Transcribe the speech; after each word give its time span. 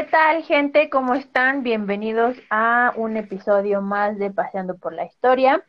¿Qué 0.00 0.06
tal, 0.06 0.42
gente? 0.44 0.88
¿Cómo 0.88 1.12
están? 1.12 1.62
Bienvenidos 1.62 2.34
a 2.48 2.94
un 2.96 3.18
episodio 3.18 3.82
más 3.82 4.18
de 4.18 4.30
Paseando 4.30 4.78
por 4.78 4.94
la 4.94 5.04
Historia. 5.04 5.62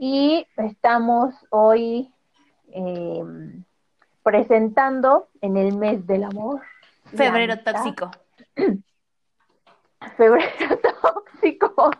Y 0.00 0.46
estamos 0.56 1.34
hoy 1.50 2.10
eh, 2.72 3.22
presentando 4.22 5.28
en 5.42 5.58
el 5.58 5.76
mes 5.76 6.06
del 6.06 6.24
amor. 6.24 6.62
Febrero 7.14 7.58
tóxico. 7.58 8.10
Febrero 10.16 10.80
tóxico. 11.02 11.90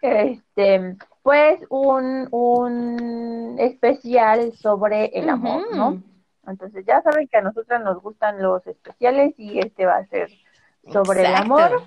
Este, 0.00 0.96
pues 1.24 1.60
un, 1.70 2.28
un 2.30 3.56
especial 3.58 4.52
sobre 4.52 5.06
el 5.06 5.28
amor, 5.28 5.74
¿no? 5.74 6.02
Entonces 6.50 6.84
ya 6.86 7.02
saben 7.02 7.28
que 7.28 7.38
a 7.38 7.42
nosotras 7.42 7.82
nos 7.82 8.00
gustan 8.02 8.42
los 8.42 8.66
especiales 8.66 9.34
y 9.38 9.58
este 9.58 9.86
va 9.86 9.96
a 9.96 10.06
ser 10.06 10.30
sobre 10.92 11.20
el 11.20 11.34
amor. 11.34 11.82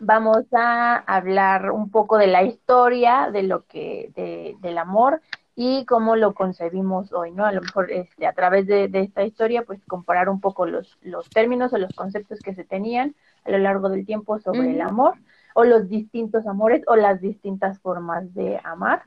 Vamos 0.00 0.44
a 0.52 0.96
hablar 0.96 1.70
un 1.70 1.90
poco 1.90 2.18
de 2.18 2.26
la 2.26 2.42
historia 2.42 3.30
de 3.32 3.44
lo 3.44 3.66
que, 3.66 4.10
de, 4.16 4.56
del 4.60 4.78
amor 4.78 5.20
y 5.54 5.84
cómo 5.84 6.16
lo 6.16 6.34
concebimos 6.34 7.12
hoy, 7.12 7.30
¿no? 7.30 7.44
A 7.44 7.52
lo 7.52 7.60
mejor 7.60 7.90
este, 7.92 8.26
a 8.26 8.32
través 8.32 8.66
de, 8.66 8.90
esta 8.92 9.22
historia, 9.22 9.62
pues 9.62 9.84
comparar 9.86 10.28
un 10.28 10.40
poco 10.40 10.66
los, 10.66 10.98
los 11.02 11.28
términos 11.30 11.72
o 11.72 11.78
los 11.78 11.92
conceptos 11.94 12.40
que 12.40 12.54
se 12.54 12.64
tenían 12.64 13.14
a 13.44 13.50
lo 13.50 13.58
largo 13.58 13.88
del 13.90 14.06
tiempo 14.06 14.38
sobre 14.38 14.70
el 14.72 14.80
amor 14.80 15.14
o 15.54 15.64
los 15.64 15.88
distintos 15.88 16.46
amores 16.46 16.82
o 16.86 16.96
las 16.96 17.20
distintas 17.20 17.78
formas 17.80 18.32
de 18.34 18.60
amar 18.64 19.02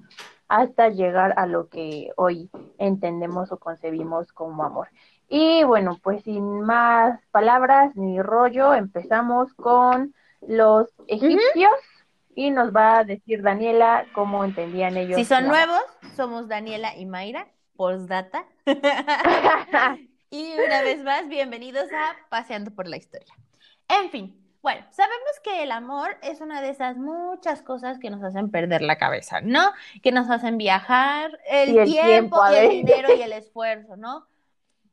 hasta 0.47 0.89
llegar 0.89 1.33
a 1.37 1.45
lo 1.47 1.69
que 1.69 2.11
hoy 2.17 2.49
entendemos 2.77 3.51
o 3.51 3.57
concebimos 3.57 4.31
como 4.31 4.63
amor. 4.63 4.89
Y 5.27 5.63
bueno, 5.63 5.99
pues 6.03 6.23
sin 6.23 6.61
más 6.61 7.19
palabras 7.31 7.95
ni 7.95 8.21
rollo, 8.21 8.73
empezamos 8.73 9.53
con 9.53 10.13
los 10.41 10.93
egipcios 11.07 11.73
y 12.35 12.51
nos 12.51 12.75
va 12.75 12.99
a 12.99 13.03
decir 13.03 13.41
Daniela 13.41 14.05
cómo 14.13 14.43
entendían 14.43 14.97
ellos. 14.97 15.17
Si 15.17 15.25
son 15.25 15.47
nuevos, 15.47 15.81
somos 16.15 16.47
Daniela 16.47 16.95
y 16.95 17.05
Mayra, 17.05 17.47
postdata. 17.75 18.45
y 20.29 20.53
una 20.53 20.81
vez 20.83 21.03
más, 21.03 21.27
bienvenidos 21.27 21.91
a 21.91 22.15
Paseando 22.29 22.71
por 22.71 22.87
la 22.87 22.97
Historia. 22.97 23.33
En 23.87 24.11
fin, 24.11 24.44
bueno, 24.65 24.83
sabemos 24.89 25.39
que 25.43 25.61
el 25.61 25.71
amor 25.71 26.17
es 26.23 26.41
una 26.41 26.59
de 26.59 26.69
esas 26.69 26.97
muchas 26.97 27.61
cosas 27.61 27.99
que 27.99 28.09
nos 28.09 28.23
hacen 28.23 28.49
perder 28.49 28.81
la 28.81 28.97
cabeza, 28.97 29.39
¿no? 29.39 29.71
Que 30.01 30.11
nos 30.11 30.27
hacen 30.27 30.57
viajar, 30.57 31.39
el, 31.47 31.85
tiempo, 31.85 32.41
y 32.51 32.55
el 32.55 32.69
dinero 32.69 33.13
y 33.15 33.21
el 33.21 33.31
esfuerzo, 33.33 33.95
¿no? 33.95 34.25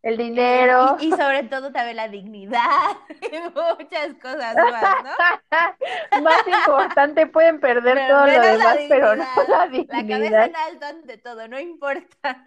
El 0.02 0.18
dinero. 0.18 0.98
Y, 1.00 1.10
sobre 1.12 1.44
todo 1.44 1.72
también 1.72 1.96
la 1.96 2.08
dignidad 2.08 2.60
y 3.08 3.38
muchas 3.48 4.12
cosas 4.20 4.56
más, 4.56 5.04
¿no? 5.04 6.20
más 6.22 6.46
importante, 6.46 7.26
pueden 7.26 7.58
perder 7.58 8.08
todo 8.08 8.26
lo 8.26 8.40
demás, 8.42 8.76
pero 8.90 9.16
no 9.16 9.24
la 9.48 9.68
dignidad. 9.68 10.02
La 10.02 10.06
cabeza 10.06 10.44
en 10.44 10.56
alto 10.56 10.84
ante 10.84 11.16
todo, 11.16 11.48
no 11.48 11.58
importa. 11.58 12.44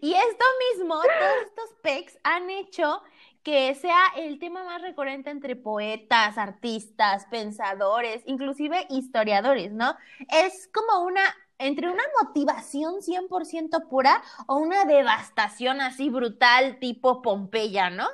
y 0.00 0.12
esto 0.12 0.44
mismo, 0.72 0.94
todos 0.96 1.46
estos 1.46 1.70
pecs 1.84 2.18
han 2.24 2.50
hecho 2.50 3.00
que 3.44 3.74
sea 3.74 4.00
el 4.16 4.38
tema 4.38 4.64
más 4.64 4.80
recurrente 4.80 5.30
entre 5.30 5.54
poetas, 5.54 6.38
artistas, 6.38 7.26
pensadores, 7.26 8.22
inclusive 8.24 8.86
historiadores, 8.88 9.70
¿no? 9.70 9.94
Es 10.32 10.70
como 10.72 11.04
una, 11.04 11.20
entre 11.58 11.90
una 11.90 12.02
motivación 12.22 13.02
100% 13.02 13.88
pura 13.88 14.22
o 14.46 14.56
una 14.56 14.86
devastación 14.86 15.82
así 15.82 16.08
brutal 16.08 16.78
tipo 16.80 17.20
Pompeya, 17.20 17.90
¿no? 17.90 18.06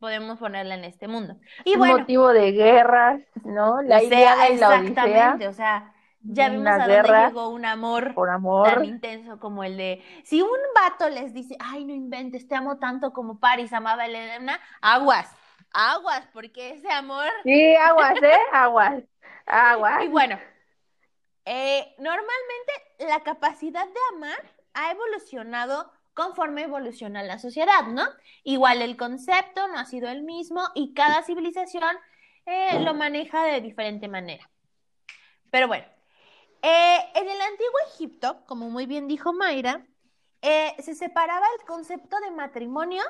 Podemos 0.00 0.40
ponerla 0.40 0.74
en 0.74 0.84
este 0.84 1.06
mundo. 1.06 1.36
Y 1.64 1.76
Un 1.76 1.86
motivo 1.86 2.30
de 2.30 2.50
guerras, 2.50 3.20
¿no? 3.44 3.80
La 3.82 4.02
idea 4.02 4.48
exactamente, 4.48 5.46
o 5.46 5.52
sea, 5.52 5.91
ya 6.22 6.48
vimos 6.48 6.66
a 6.68 6.86
dónde 6.86 7.26
llegó 7.26 7.48
un 7.48 7.64
amor, 7.64 8.14
por 8.14 8.30
amor 8.30 8.74
tan 8.74 8.84
intenso 8.84 9.38
como 9.38 9.64
el 9.64 9.76
de. 9.76 10.02
Si 10.24 10.40
un 10.40 10.58
vato 10.74 11.08
les 11.08 11.32
dice, 11.34 11.56
ay, 11.58 11.84
no 11.84 11.92
inventes, 11.92 12.46
te 12.46 12.54
amo 12.54 12.78
tanto 12.78 13.12
como 13.12 13.38
Paris 13.38 13.72
amaba 13.72 14.02
a 14.02 14.06
Elena, 14.06 14.60
aguas, 14.80 15.28
aguas, 15.72 16.26
porque 16.32 16.70
ese 16.70 16.90
amor. 16.90 17.28
Sí, 17.42 17.74
aguas, 17.74 18.22
¿eh? 18.22 18.38
Aguas, 18.52 19.02
aguas. 19.46 20.04
Y 20.04 20.08
bueno, 20.08 20.38
eh, 21.44 21.94
normalmente 21.98 22.72
la 23.00 23.20
capacidad 23.20 23.86
de 23.86 24.16
amar 24.16 24.38
ha 24.74 24.92
evolucionado 24.92 25.90
conforme 26.14 26.62
evoluciona 26.62 27.22
la 27.22 27.38
sociedad, 27.38 27.84
¿no? 27.88 28.04
Igual 28.44 28.82
el 28.82 28.96
concepto 28.96 29.66
no 29.68 29.78
ha 29.78 29.86
sido 29.86 30.08
el 30.08 30.22
mismo 30.22 30.62
y 30.74 30.94
cada 30.94 31.22
civilización 31.22 31.96
eh, 32.46 32.80
lo 32.80 32.94
maneja 32.94 33.44
de 33.44 33.60
diferente 33.60 34.08
manera. 34.08 34.48
Pero 35.50 35.68
bueno, 35.68 35.84
eh, 36.62 36.98
en 37.14 37.28
el 37.28 37.40
antiguo 37.40 37.78
Egipto, 37.92 38.44
como 38.46 38.70
muy 38.70 38.86
bien 38.86 39.08
dijo 39.08 39.32
Mayra, 39.32 39.84
eh, 40.42 40.74
se 40.80 40.94
separaba 40.94 41.46
el 41.58 41.66
concepto 41.66 42.18
de 42.20 42.30
matrimonio 42.30 43.02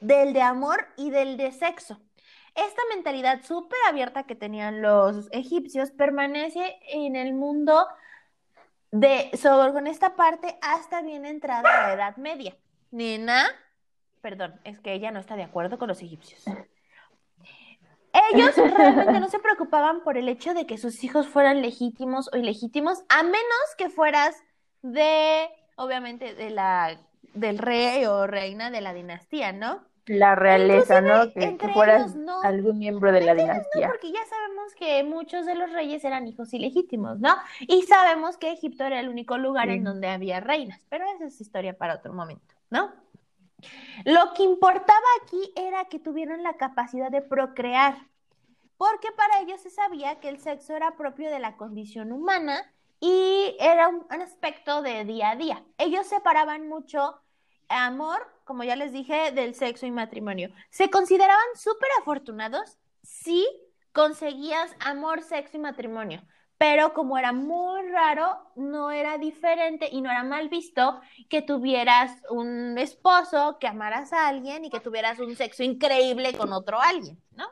del 0.00 0.32
de 0.32 0.42
amor 0.42 0.86
y 0.96 1.10
del 1.10 1.36
de 1.36 1.52
sexo. 1.52 2.00
Esta 2.54 2.82
mentalidad 2.94 3.42
súper 3.42 3.78
abierta 3.86 4.24
que 4.24 4.34
tenían 4.34 4.80
los 4.80 5.28
egipcios 5.30 5.90
permanece 5.90 6.78
en 6.88 7.16
el 7.16 7.34
mundo 7.34 7.86
de, 8.90 9.30
sobre 9.36 9.72
con 9.72 9.86
esta 9.86 10.16
parte 10.16 10.58
hasta 10.62 11.02
bien 11.02 11.26
entrada 11.26 11.62
la 11.62 11.92
Edad 11.92 12.16
Media. 12.16 12.56
Nena, 12.90 13.46
perdón, 14.22 14.58
es 14.64 14.80
que 14.80 14.94
ella 14.94 15.10
no 15.10 15.20
está 15.20 15.36
de 15.36 15.42
acuerdo 15.42 15.78
con 15.78 15.88
los 15.88 16.00
egipcios. 16.00 16.44
Ellos 18.32 18.56
realmente 18.76 19.20
no 19.20 19.28
se 19.28 19.38
preocupaban 19.38 20.02
por 20.02 20.16
el 20.16 20.28
hecho 20.28 20.54
de 20.54 20.66
que 20.66 20.78
sus 20.78 21.02
hijos 21.04 21.28
fueran 21.28 21.62
legítimos 21.62 22.30
o 22.32 22.36
ilegítimos, 22.36 23.04
a 23.08 23.22
menos 23.22 23.74
que 23.76 23.90
fueras 23.90 24.42
de, 24.82 25.48
obviamente, 25.76 26.34
de 26.34 26.50
la, 26.50 26.98
del 27.34 27.58
rey 27.58 28.04
o 28.06 28.26
reina 28.26 28.70
de 28.70 28.80
la 28.80 28.94
dinastía, 28.94 29.52
¿no? 29.52 29.84
La 30.06 30.36
realeza, 30.36 31.00
¿no? 31.00 31.32
Que, 31.32 31.58
fueras 31.72 32.14
algún 32.44 32.78
miembro 32.78 33.10
de 33.10 33.22
la 33.22 33.34
dinastía. 33.34 33.88
No, 33.88 33.92
porque 33.92 34.12
ya 34.12 34.24
sabemos 34.24 34.74
que 34.76 35.02
muchos 35.02 35.46
de 35.46 35.56
los 35.56 35.72
reyes 35.72 36.04
eran 36.04 36.28
hijos 36.28 36.54
ilegítimos, 36.54 37.18
¿no? 37.18 37.34
Y 37.60 37.82
sabemos 37.82 38.36
que 38.36 38.52
Egipto 38.52 38.84
era 38.84 39.00
el 39.00 39.08
único 39.08 39.36
lugar 39.36 39.68
en 39.68 39.82
donde 39.82 40.08
había 40.08 40.38
reinas, 40.38 40.80
pero 40.88 41.04
esa 41.16 41.26
es 41.26 41.40
historia 41.40 41.76
para 41.76 41.96
otro 41.96 42.12
momento, 42.12 42.54
¿no? 42.70 42.92
Lo 44.04 44.34
que 44.34 44.42
importaba 44.42 45.06
aquí 45.22 45.52
era 45.56 45.86
que 45.86 45.98
tuvieran 45.98 46.42
la 46.42 46.56
capacidad 46.56 47.10
de 47.10 47.22
procrear, 47.22 47.96
porque 48.76 49.10
para 49.12 49.40
ellos 49.40 49.60
se 49.60 49.70
sabía 49.70 50.20
que 50.20 50.28
el 50.28 50.38
sexo 50.38 50.74
era 50.76 50.96
propio 50.96 51.30
de 51.30 51.38
la 51.38 51.56
condición 51.56 52.12
humana 52.12 52.72
y 53.00 53.56
era 53.58 53.88
un, 53.88 54.06
aspecto 54.10 54.82
de 54.82 55.04
día 55.04 55.30
a 55.30 55.36
día. 55.36 55.64
Ellos 55.78 56.06
separaban 56.06 56.68
mucho 56.68 57.20
amor, 57.68 58.26
como 58.44 58.64
ya 58.64 58.76
les 58.76 58.92
dije, 58.92 59.32
del 59.32 59.54
sexo 59.54 59.86
y 59.86 59.90
matrimonio. 59.90 60.50
Se 60.70 60.90
consideraban 60.90 61.46
súper 61.54 61.88
afortunados 62.00 62.78
si 63.02 63.46
conseguías 63.92 64.74
amor, 64.80 65.22
sexo 65.22 65.56
y 65.56 65.60
matrimonio 65.60 66.22
pero 66.58 66.94
como 66.94 67.18
era 67.18 67.32
muy 67.32 67.82
raro, 67.90 68.38
no 68.56 68.90
era 68.90 69.18
diferente 69.18 69.88
y 69.90 70.00
no 70.00 70.10
era 70.10 70.24
mal 70.24 70.48
visto 70.48 71.00
que 71.28 71.42
tuvieras 71.42 72.22
un 72.30 72.78
esposo, 72.78 73.58
que 73.60 73.66
amaras 73.66 74.12
a 74.12 74.28
alguien 74.28 74.64
y 74.64 74.70
que 74.70 74.80
tuvieras 74.80 75.18
un 75.18 75.36
sexo 75.36 75.62
increíble 75.62 76.32
con 76.34 76.52
otro 76.52 76.80
alguien, 76.80 77.18
¿no? 77.36 77.44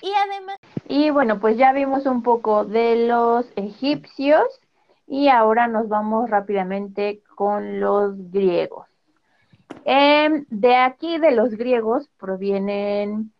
Y 0.00 0.12
además... 0.14 0.56
Y 0.88 1.10
bueno, 1.10 1.40
pues 1.40 1.56
ya 1.56 1.72
vimos 1.72 2.06
un 2.06 2.22
poco 2.22 2.64
de 2.64 3.06
los 3.06 3.46
egipcios 3.56 4.44
y 5.06 5.28
ahora 5.28 5.66
nos 5.68 5.88
vamos 5.88 6.30
rápidamente 6.30 7.22
con 7.34 7.80
los 7.80 8.14
griegos. 8.30 8.86
Em, 9.84 10.46
de 10.48 10.76
aquí, 10.76 11.18
de 11.18 11.32
los 11.32 11.50
griegos, 11.50 12.08
provienen 12.18 13.32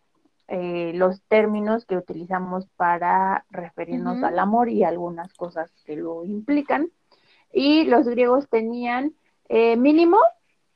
eh, 0.47 0.91
los 0.93 1.21
términos 1.23 1.85
que 1.85 1.95
utilizamos 1.95 2.67
para 2.75 3.45
referirnos 3.49 4.21
al 4.23 4.37
amor 4.39 4.69
y 4.69 4.83
algunas 4.83 5.33
cosas 5.33 5.71
que 5.85 5.95
lo 5.95 6.25
implican. 6.25 6.89
Y 7.51 7.85
los 7.85 8.07
griegos 8.07 8.49
tenían 8.49 9.13
eh, 9.47 9.77
mínimo 9.77 10.17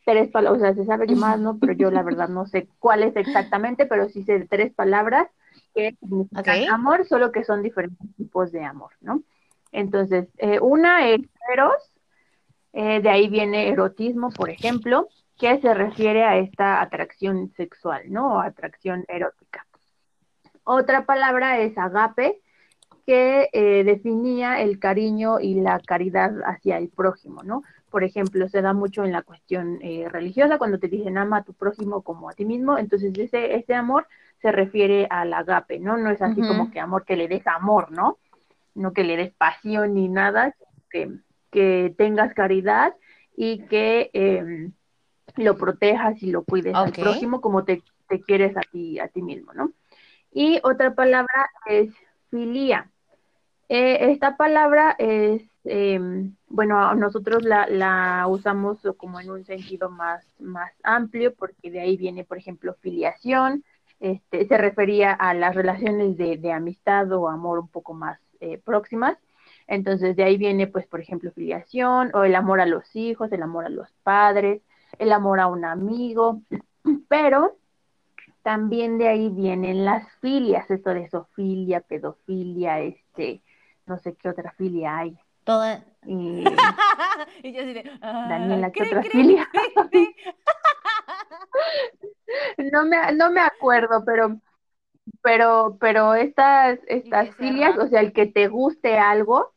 tres 0.05 0.29
palabras, 0.29 0.61
o 0.61 0.65
sea, 0.65 0.73
se 0.73 0.85
sabe 0.85 1.05
que 1.05 1.15
más, 1.15 1.39
¿no? 1.39 1.59
Pero 1.59 1.73
yo 1.73 1.91
la 1.91 2.01
verdad 2.01 2.29
no 2.29 2.45
sé 2.45 2.69
cuáles 2.79 3.15
exactamente, 3.17 3.85
pero 3.85 4.07
sí 4.07 4.23
sé 4.23 4.47
tres 4.49 4.73
palabras 4.73 5.27
que 5.75 5.97
significan 5.99 6.69
amor, 6.69 7.05
solo 7.05 7.31
que 7.33 7.43
son 7.43 7.61
diferentes 7.61 8.07
tipos 8.15 8.53
de 8.53 8.63
amor, 8.63 8.91
¿no? 9.01 9.21
Entonces, 9.73 10.29
eh, 10.37 10.59
una 10.61 11.09
es 11.09 11.21
eros, 11.53 11.75
de 12.73 13.09
ahí 13.09 13.27
viene 13.27 13.69
erotismo, 13.69 14.29
por 14.29 14.51
ejemplo, 14.51 15.07
que 15.37 15.59
se 15.61 15.73
refiere 15.73 16.23
a 16.23 16.37
esta 16.37 16.81
atracción 16.81 17.51
sexual, 17.55 18.03
¿no? 18.09 18.35
O 18.35 18.39
atracción 18.39 19.05
erótica. 19.07 19.65
Otra 20.63 21.05
palabra 21.05 21.59
es 21.59 21.77
agape, 21.77 22.41
que 23.05 23.49
eh, 23.53 23.83
definía 23.85 24.61
el 24.61 24.79
cariño 24.79 25.39
y 25.39 25.55
la 25.55 25.79
caridad 25.79 26.31
hacia 26.45 26.77
el 26.77 26.89
prójimo, 26.89 27.41
¿no? 27.43 27.63
por 27.89 28.03
ejemplo, 28.03 28.47
se 28.49 28.61
da 28.61 28.73
mucho 28.73 29.05
en 29.05 29.11
la 29.11 29.21
cuestión 29.21 29.79
eh, 29.81 30.07
religiosa, 30.09 30.57
cuando 30.57 30.79
te 30.79 30.87
dicen 30.87 31.17
ama 31.17 31.37
a 31.37 31.43
tu 31.43 31.53
prójimo 31.53 32.01
como 32.01 32.29
a 32.29 32.33
ti 32.33 32.45
mismo, 32.45 32.77
entonces 32.77 33.17
ese, 33.17 33.55
ese 33.55 33.73
amor 33.73 34.07
se 34.41 34.51
refiere 34.51 35.07
al 35.09 35.33
agape, 35.33 35.79
¿no? 35.79 35.97
No 35.97 36.11
es 36.11 36.21
así 36.21 36.41
como 36.41 36.69
que 36.69 36.79
amor 36.79 37.05
que 37.05 37.15
le 37.15 37.27
des 37.27 37.47
amor, 37.47 37.91
¿no? 37.91 38.19
No 38.75 38.93
que 38.93 39.03
le 39.03 39.17
des 39.17 39.33
pasión 39.33 39.95
ni 39.95 40.09
nada, 40.09 40.53
que, 40.91 41.11
que 41.49 41.93
tengas 41.97 42.33
caridad 42.33 42.93
y 43.35 43.65
que 43.65 44.11
em, 44.13 44.73
lo 45.37 45.57
protejas 45.57 46.21
y 46.21 46.31
lo 46.31 46.43
cuides 46.43 46.75
al 46.75 46.91
prójimo 46.91 47.41
como 47.41 47.63
te, 47.63 47.81
te, 48.07 48.21
quieres 48.21 48.55
a 48.57 48.61
ti, 48.61 48.99
a 48.99 49.07
ti 49.07 49.21
mismo, 49.21 49.53
¿no? 49.53 49.71
Y 50.31 50.59
otra 50.63 50.93
palabra 50.93 51.49
es 51.65 51.93
filia. 52.29 52.91
Eh, 53.69 54.11
esta 54.11 54.37
palabra 54.37 54.95
es, 54.97 55.41
em, 55.65 56.35
bueno, 56.47 56.95
nosotros 56.95 57.43
la, 57.43 57.67
la, 57.67 58.25
usamos 58.27 58.79
como 58.97 59.19
en 59.19 59.29
un 59.29 59.43
sentido 59.45 59.89
más, 59.89 60.25
más 60.39 60.71
amplio, 60.83 61.33
porque 61.35 61.71
de 61.71 61.81
ahí 61.81 61.97
viene, 61.97 62.23
por 62.23 62.37
ejemplo, 62.37 62.75
filiación, 62.81 63.63
este, 63.99 64.47
se 64.47 64.57
refería 64.57 65.11
a 65.11 65.33
las 65.33 65.55
relaciones 65.55 66.17
de, 66.17 66.37
de 66.37 66.51
amistad 66.51 67.11
o 67.11 67.27
amor 67.27 67.59
un 67.59 67.67
poco 67.67 67.93
más 67.93 68.19
eh, 68.39 68.59
próximas. 68.63 69.17
Entonces, 69.67 70.15
de 70.15 70.23
ahí 70.23 70.37
viene, 70.37 70.67
pues, 70.67 70.87
por 70.87 71.01
ejemplo, 71.01 71.31
filiación 71.31 72.11
o 72.13 72.23
el 72.23 72.35
amor 72.35 72.61
a 72.61 72.65
los 72.65 72.95
hijos, 72.95 73.31
el 73.31 73.43
amor 73.43 73.65
a 73.65 73.69
los 73.69 73.91
padres, 74.03 74.61
el 74.99 75.11
amor 75.11 75.39
a 75.39 75.47
un 75.47 75.65
amigo, 75.65 76.41
pero 77.07 77.57
también 78.43 78.97
de 78.97 79.09
ahí 79.09 79.29
vienen 79.29 79.83
las 79.83 80.09
filias, 80.21 80.69
eso 80.71 80.91
de 80.91 81.09
sofilia, 81.09 81.81
pedofilia, 81.81 82.79
este, 82.79 83.41
no 83.85 83.97
sé 83.97 84.15
qué 84.15 84.29
otra 84.29 84.53
filia 84.53 84.97
hay. 84.97 85.17
Toda. 85.43 85.83
Y, 86.05 86.43
yo 86.43 87.61
así 87.61 87.73
de, 87.73 87.91
ah, 88.01 88.27
Daniela, 88.29 88.71
¿qué 88.71 88.83
otra 88.83 89.03
filia? 89.03 89.49
no 92.71 92.85
me, 92.85 93.11
no 93.13 93.31
me 93.31 93.41
acuerdo, 93.41 94.03
pero, 94.05 94.39
pero, 95.21 95.77
pero 95.79 96.15
estas, 96.15 96.79
estas 96.87 97.35
filias, 97.35 97.77
o 97.77 97.87
sea, 97.87 98.01
el 98.01 98.13
que 98.13 98.27
te 98.27 98.47
guste 98.47 98.97
algo, 98.97 99.53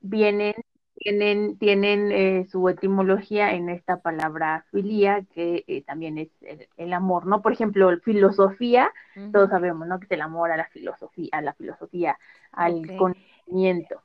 vienen 0.00 0.54
tienen, 0.96 1.58
tienen 1.58 2.12
eh, 2.12 2.46
su 2.50 2.68
etimología 2.68 3.52
en 3.52 3.68
esta 3.68 4.00
palabra 4.00 4.64
filia, 4.70 5.24
que 5.34 5.64
eh, 5.66 5.82
también 5.82 6.18
es 6.18 6.28
el, 6.76 6.92
amor, 6.92 7.26
¿no? 7.26 7.42
Por 7.42 7.52
ejemplo, 7.52 7.90
filosofía, 8.00 8.92
todos 9.32 9.50
sabemos, 9.50 9.88
¿no? 9.88 9.98
Que 9.98 10.06
es 10.06 10.10
el 10.12 10.22
amor 10.22 10.52
a 10.52 10.56
la 10.56 10.66
filosofía, 10.66 11.30
a 11.32 11.42
la 11.42 11.52
filosofía, 11.54 12.18
al 12.52 12.96
conocimiento. 12.96 14.02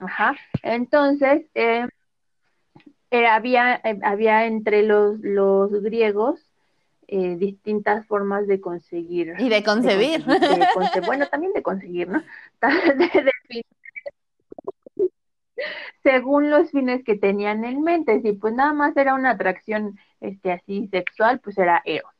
Ajá. 0.00 0.34
Entonces, 0.62 1.46
eh, 1.54 1.86
había, 3.28 3.80
había 4.02 4.46
entre 4.46 4.82
los, 4.82 5.20
los 5.20 5.70
griegos 5.82 6.40
distintas 7.06 8.04
formas 8.06 8.48
de 8.48 8.60
conseguir. 8.60 9.34
Y 9.38 9.48
de 9.48 9.62
concebir. 9.62 10.24
bueno, 11.06 11.26
también 11.28 11.52
de 11.52 11.62
conseguir, 11.62 12.08
¿no? 12.08 12.20
de, 12.60 13.62
según 16.02 16.50
los 16.50 16.70
fines 16.70 17.04
que 17.04 17.16
tenían 17.16 17.64
en 17.64 17.82
mente. 17.82 18.20
Si 18.22 18.32
pues 18.32 18.54
nada 18.54 18.72
más 18.72 18.96
era 18.96 19.14
una 19.14 19.30
atracción 19.30 19.98
este, 20.20 20.52
así 20.52 20.88
sexual, 20.88 21.40
pues 21.40 21.58
era 21.58 21.82
eros. 21.84 22.10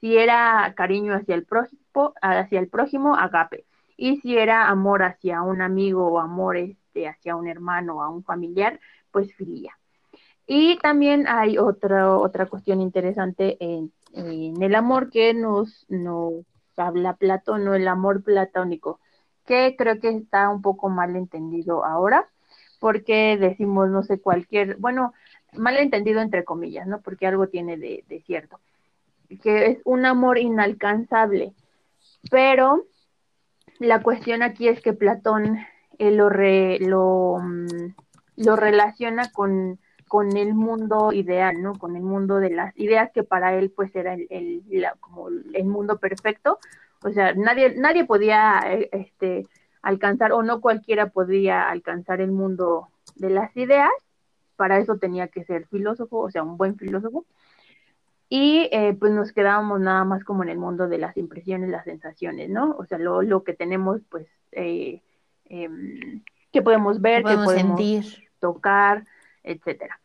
Si 0.00 0.16
era 0.16 0.72
cariño 0.76 1.14
hacia 1.14 1.34
el 1.34 1.44
prójimo, 1.44 2.14
hacia 2.22 2.58
el 2.58 2.68
prójimo, 2.68 3.14
agape. 3.16 3.64
Y 3.96 4.18
si 4.20 4.38
era 4.38 4.68
amor 4.68 5.02
hacia 5.02 5.42
un 5.42 5.60
amigo 5.60 6.06
o 6.06 6.18
amor 6.18 6.56
este, 6.56 7.06
hacia 7.06 7.36
un 7.36 7.46
hermano 7.46 7.96
o 7.96 8.02
a 8.02 8.08
un 8.08 8.24
familiar, 8.24 8.80
pues 9.10 9.34
filia. 9.34 9.76
Y 10.46 10.78
también 10.78 11.28
hay 11.28 11.58
otra, 11.58 12.16
otra 12.16 12.46
cuestión 12.46 12.80
interesante 12.80 13.56
en, 13.60 13.92
en 14.14 14.60
el 14.62 14.74
amor 14.74 15.10
que 15.10 15.34
nos, 15.34 15.86
nos 15.90 16.44
habla 16.76 17.14
Platón, 17.16 17.68
o 17.68 17.74
el 17.74 17.86
amor 17.86 18.24
platónico, 18.24 19.00
que 19.44 19.76
creo 19.76 20.00
que 20.00 20.08
está 20.08 20.48
un 20.48 20.62
poco 20.62 20.88
mal 20.88 21.14
entendido 21.14 21.84
ahora 21.84 22.26
porque 22.80 23.36
decimos, 23.38 23.90
no 23.90 24.02
sé, 24.02 24.18
cualquier, 24.18 24.76
bueno, 24.76 25.12
malentendido 25.52 26.20
entre 26.20 26.44
comillas, 26.44 26.86
¿no? 26.86 27.00
Porque 27.00 27.26
algo 27.26 27.46
tiene 27.46 27.76
de, 27.76 28.22
cierto, 28.26 28.58
que 29.42 29.66
es 29.66 29.78
un 29.84 30.06
amor 30.06 30.38
inalcanzable, 30.38 31.52
pero 32.30 32.86
la 33.78 34.02
cuestión 34.02 34.42
aquí 34.42 34.66
es 34.66 34.80
que 34.80 34.92
Platón 34.92 35.58
eh, 35.98 36.10
lo, 36.10 36.30
lo, 36.30 37.38
mm, 37.38 37.94
lo, 38.36 38.56
relaciona 38.56 39.30
con, 39.30 39.78
con, 40.08 40.36
el 40.36 40.54
mundo 40.54 41.12
ideal, 41.12 41.62
¿no? 41.62 41.74
Con 41.74 41.96
el 41.96 42.02
mundo 42.02 42.36
de 42.36 42.50
las 42.50 42.76
ideas 42.78 43.10
que 43.12 43.22
para 43.22 43.54
él 43.54 43.70
pues 43.70 43.94
era 43.94 44.14
el, 44.14 44.26
el 44.30 44.86
como 45.00 45.28
el 45.28 45.64
mundo 45.64 45.98
perfecto. 45.98 46.58
O 47.02 47.10
sea, 47.10 47.32
nadie, 47.34 47.74
nadie 47.76 48.04
podía 48.04 48.60
eh, 48.66 48.88
este, 48.92 49.46
alcanzar 49.82 50.32
o 50.32 50.42
no 50.42 50.60
cualquiera 50.60 51.10
podía 51.10 51.68
alcanzar 51.68 52.20
el 52.20 52.32
mundo 52.32 52.88
de 53.16 53.30
las 53.30 53.56
ideas, 53.56 53.90
para 54.56 54.78
eso 54.78 54.98
tenía 54.98 55.28
que 55.28 55.44
ser 55.44 55.66
filósofo, 55.66 56.18
o 56.18 56.30
sea, 56.30 56.42
un 56.42 56.56
buen 56.56 56.76
filósofo. 56.76 57.24
Y 58.28 58.68
eh, 58.70 58.94
pues 58.98 59.12
nos 59.12 59.32
quedábamos 59.32 59.80
nada 59.80 60.04
más 60.04 60.22
como 60.22 60.42
en 60.42 60.50
el 60.50 60.58
mundo 60.58 60.86
de 60.86 60.98
las 60.98 61.16
impresiones, 61.16 61.70
las 61.70 61.84
sensaciones, 61.84 62.48
¿no? 62.48 62.76
O 62.78 62.84
sea, 62.84 62.98
lo, 62.98 63.22
lo 63.22 63.42
que 63.42 63.54
tenemos, 63.54 64.02
pues, 64.08 64.28
eh, 64.52 65.02
em, 65.46 66.22
que 66.52 66.62
podemos 66.62 67.00
ver, 67.00 67.24
que 67.24 67.34
podemos 67.34 67.54
sentir, 67.54 68.04
tocar, 68.38 69.04
etcétera. 69.42 70.00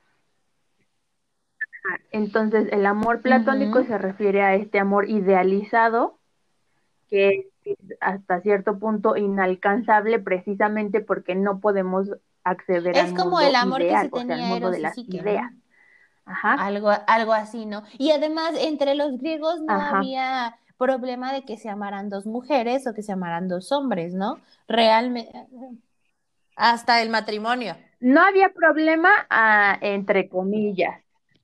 Entonces, 2.12 2.68
el 2.72 2.86
amor 2.86 3.22
platónico 3.22 3.84
se 3.84 3.98
refiere 3.98 4.42
a 4.42 4.56
este 4.56 4.80
amor 4.80 5.10
idealizado 5.10 6.18
que 7.10 7.50
hasta 8.00 8.42
cierto 8.42 8.78
punto 8.80 9.16
inalcanzable 9.16 10.20
precisamente 10.20 11.02
porque 11.02 11.36
no 11.36 11.60
podemos 11.60 12.10
acceder 12.44 12.96
es 12.96 13.14
como 13.14 13.40
el 13.40 13.56
amor 13.56 13.82
que 13.82 13.98
se 13.98 14.10
tenía 14.10 14.38
mundo 14.46 14.70
de 14.70 14.80
las 14.80 14.98
ideas. 14.98 15.52
Ajá. 16.26 16.54
Algo, 16.54 16.90
algo 17.08 17.34
así, 17.34 17.66
¿no? 17.66 17.84
Y 18.00 18.12
además, 18.12 18.54
entre 18.60 18.96
los 18.96 19.18
griegos 19.20 19.62
no 19.62 19.74
había 19.74 20.58
problema 20.78 21.34
de 21.34 21.44
que 21.44 21.58
se 21.58 21.70
amaran 21.70 22.10
dos 22.10 22.26
mujeres 22.26 22.88
o 22.88 22.94
que 22.94 23.04
se 23.04 23.12
amaran 23.12 23.48
dos 23.48 23.72
hombres, 23.72 24.14
¿no? 24.14 24.40
Realmente, 24.68 25.32
hasta 26.56 27.02
el 27.02 27.10
matrimonio. 27.10 27.76
No 28.00 28.22
había 28.22 28.50
problema, 28.54 29.28
ah, 29.30 29.78
entre 29.82 30.30
comillas, 30.30 31.00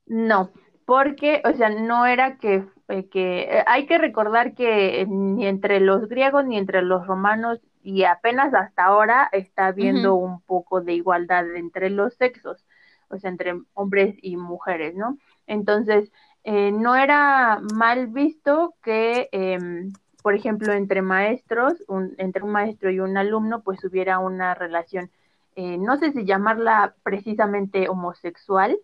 no, 0.05 0.51
porque, 0.86 1.41
o 1.46 1.53
sea, 1.53 1.69
no 1.69 2.05
era 2.05 2.38
que 2.38 2.65
que 3.12 3.41
eh, 3.41 3.63
hay 3.67 3.86
que 3.86 3.98
recordar 3.98 4.53
que 4.53 5.05
ni 5.07 5.48
entre 5.48 5.79
los 5.79 6.07
griegos 6.07 6.45
ni 6.45 6.57
entre 6.57 6.81
los 6.81 7.07
romanos 7.07 7.60
y 7.83 8.03
apenas 8.03 8.53
hasta 8.53 8.86
ahora 8.86 9.29
está 9.31 9.67
habiendo 9.67 10.15
un 10.15 10.41
poco 10.41 10.81
de 10.81 10.93
igualdad 10.93 11.55
entre 11.55 11.89
los 11.89 12.13
sexos, 12.15 12.65
o 13.10 13.17
sea, 13.17 13.29
entre 13.31 13.60
hombres 13.74 14.15
y 14.21 14.38
mujeres, 14.38 14.95
¿no? 14.95 15.17
Entonces, 15.48 16.12
eh, 16.43 16.71
no 16.71 16.95
era 16.95 17.60
mal 17.74 18.07
visto 18.07 18.75
que, 18.83 19.29
em, 19.31 19.93
por 20.21 20.36
ejemplo, 20.36 20.74
entre 20.74 21.01
maestros, 21.01 21.74
entre 22.17 22.43
un 22.43 22.51
maestro 22.51 22.91
y 22.91 23.00
un 23.00 23.17
alumno, 23.17 23.63
pues 23.63 23.83
hubiera 23.83 24.19
una 24.19 24.53
relación, 24.53 25.10
no 25.55 25.98
sé 25.98 26.12
si 26.13 26.25
llamarla 26.25 26.95
precisamente 27.03 27.89
homosexual, 27.89 28.77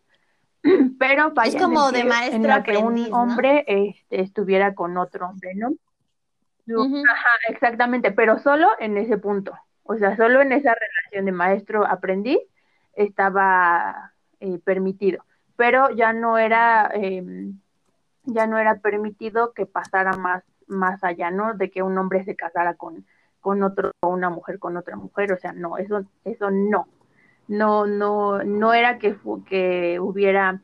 pero 1.00 1.34
es 1.44 1.56
como 1.56 1.92
de 1.92 2.04
maestro 2.04 2.36
en 2.36 2.48
la 2.48 2.64
que 2.64 2.78
un 2.78 3.14
hombre 3.14 3.64
este, 3.68 4.22
estuviera 4.22 4.74
con 4.76 4.98
otro 4.98 5.28
hombre, 5.28 5.54
¿no? 5.56 5.74
Ajá, 7.10 7.30
exactamente, 7.50 8.12
pero 8.12 8.40
solo 8.40 8.68
en 8.80 8.98
ese 8.98 9.18
punto, 9.18 9.54
o 9.84 9.96
sea, 9.98 10.18
solo 10.18 10.42
en 10.42 10.52
esa 10.52 10.74
relación 10.76 11.26
de 11.26 11.32
maestro-aprendiz 11.32 12.40
estaba 12.94 14.12
eh, 14.42 14.60
permitido, 14.60 15.24
pero 15.56 15.90
ya 15.92 16.12
no 16.12 16.38
era, 16.38 16.92
em, 16.94 17.60
ya 18.24 18.48
no 18.48 18.58
era 18.58 18.80
permitido 18.80 19.54
que 19.54 19.66
pasara 19.66 20.12
más, 20.14 20.44
más 20.68 21.02
allá, 21.06 21.32
¿no? 21.32 21.54
De 21.54 21.72
que 21.72 21.84
un 21.84 21.98
hombre 21.98 22.26
se 22.26 22.36
casara 22.36 22.74
con, 22.74 23.06
con 23.40 23.64
otro, 23.64 23.92
o 24.02 24.10
una 24.10 24.30
mujer 24.30 24.60
con 24.60 24.76
otra 24.76 24.98
mujer, 24.98 25.32
o 25.32 25.38
sea, 25.38 25.54
no, 25.54 25.78
eso, 25.78 26.04
eso 26.26 26.52
no 26.52 26.88
no, 27.48 27.86
no, 27.86 28.44
no 28.44 28.74
era 28.74 28.98
que, 29.00 29.16
que 29.48 30.00
hubiera 30.00 30.62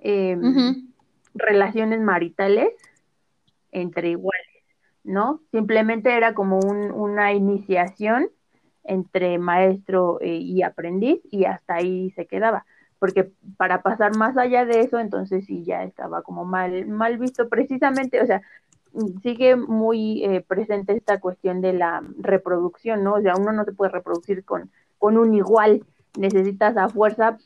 em, 0.00 0.88
relaciones 1.34 2.00
maritales 2.00 2.70
entre 3.72 4.10
iguales, 4.10 4.64
¿no? 5.04 5.40
Simplemente 5.50 6.16
era 6.16 6.34
como 6.34 6.58
un, 6.58 6.90
una 6.90 7.32
iniciación 7.32 8.30
entre 8.84 9.38
maestro 9.38 10.18
eh, 10.20 10.36
y 10.36 10.62
aprendiz 10.62 11.20
y 11.30 11.44
hasta 11.44 11.74
ahí 11.74 12.10
se 12.12 12.26
quedaba, 12.26 12.64
porque 12.98 13.32
para 13.56 13.82
pasar 13.82 14.16
más 14.16 14.36
allá 14.36 14.64
de 14.64 14.80
eso, 14.80 14.98
entonces 14.98 15.44
sí 15.46 15.64
ya 15.64 15.82
estaba 15.82 16.22
como 16.22 16.44
mal, 16.44 16.86
mal 16.86 17.18
visto 17.18 17.48
precisamente, 17.48 18.20
o 18.22 18.26
sea, 18.26 18.42
sigue 19.22 19.56
muy 19.56 20.24
eh, 20.24 20.40
presente 20.40 20.94
esta 20.94 21.20
cuestión 21.20 21.60
de 21.60 21.72
la 21.72 22.02
reproducción, 22.18 23.04
¿no? 23.04 23.14
O 23.14 23.20
sea, 23.20 23.34
uno 23.36 23.52
no 23.52 23.64
se 23.64 23.72
puede 23.72 23.90
reproducir 23.90 24.44
con, 24.44 24.70
con 24.98 25.18
un 25.18 25.34
igual, 25.34 25.84
necesitas 26.16 26.76
a 26.76 26.88
fuerza 26.88 27.38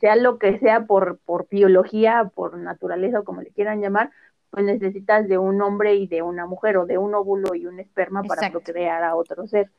sea 0.00 0.16
lo 0.16 0.38
que 0.38 0.58
sea 0.58 0.86
por, 0.86 1.18
por 1.24 1.48
biología, 1.48 2.30
por 2.34 2.58
naturaleza 2.58 3.20
o 3.20 3.24
como 3.24 3.42
le 3.42 3.50
quieran 3.50 3.80
llamar, 3.80 4.10
pues 4.50 4.64
necesitas 4.64 5.28
de 5.28 5.38
un 5.38 5.60
hombre 5.62 5.94
y 5.94 6.06
de 6.06 6.22
una 6.22 6.46
mujer 6.46 6.76
o 6.76 6.86
de 6.86 6.98
un 6.98 7.14
óvulo 7.14 7.54
y 7.54 7.66
un 7.66 7.80
esperma 7.80 8.22
para 8.22 8.50
procrear 8.50 9.02
a 9.02 9.16
otro 9.16 9.46
ser. 9.46 9.70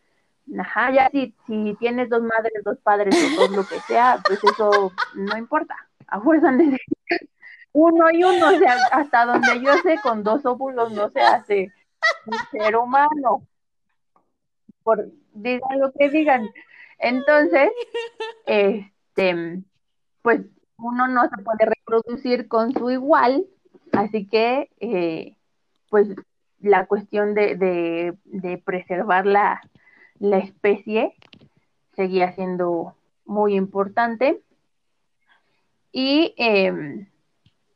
Ajá, 0.57 0.91
ya 0.91 1.09
si, 1.09 1.35
si 1.45 1.75
tienes 1.79 2.09
dos 2.09 2.23
madres, 2.23 2.63
dos 2.63 2.77
padres 2.79 3.15
o 3.15 3.41
dos 3.41 3.51
lo 3.51 3.67
que 3.67 3.79
sea, 3.81 4.19
pues 4.25 4.39
eso 4.43 4.91
no 5.15 5.37
importa. 5.37 5.75
A 6.07 6.19
fuerza 6.19 6.51
necesitas 6.51 7.29
uno 7.71 8.09
y 8.11 8.23
uno, 8.23 8.47
o 8.47 8.57
sea, 8.57 8.77
hasta 8.91 9.25
donde 9.25 9.61
yo 9.61 9.73
sé, 9.83 9.99
con 10.01 10.23
dos 10.23 10.45
óvulos 10.45 10.91
no 10.91 11.09
se 11.09 11.21
hace 11.21 11.71
un 12.25 12.37
ser 12.51 12.75
humano. 12.75 13.47
Por, 14.83 15.07
digan 15.33 15.79
lo 15.79 15.91
que 15.91 16.09
digan. 16.09 16.49
Entonces, 16.99 17.69
este, 18.45 19.63
pues 20.21 20.41
uno 20.77 21.07
no 21.07 21.23
se 21.29 21.43
puede 21.43 21.65
reproducir 21.65 22.47
con 22.47 22.73
su 22.73 22.89
igual, 22.89 23.45
así 23.91 24.27
que, 24.27 24.69
eh, 24.79 25.35
pues 25.89 26.09
la 26.59 26.85
cuestión 26.87 27.33
de, 27.33 27.55
de, 28.25 28.57
preservar 28.57 29.25
la, 29.25 29.61
la, 30.19 30.39
especie 30.39 31.15
seguía 31.95 32.33
siendo 32.33 32.95
muy 33.25 33.55
importante. 33.55 34.41
Y 35.91 36.33
em, 36.37 37.07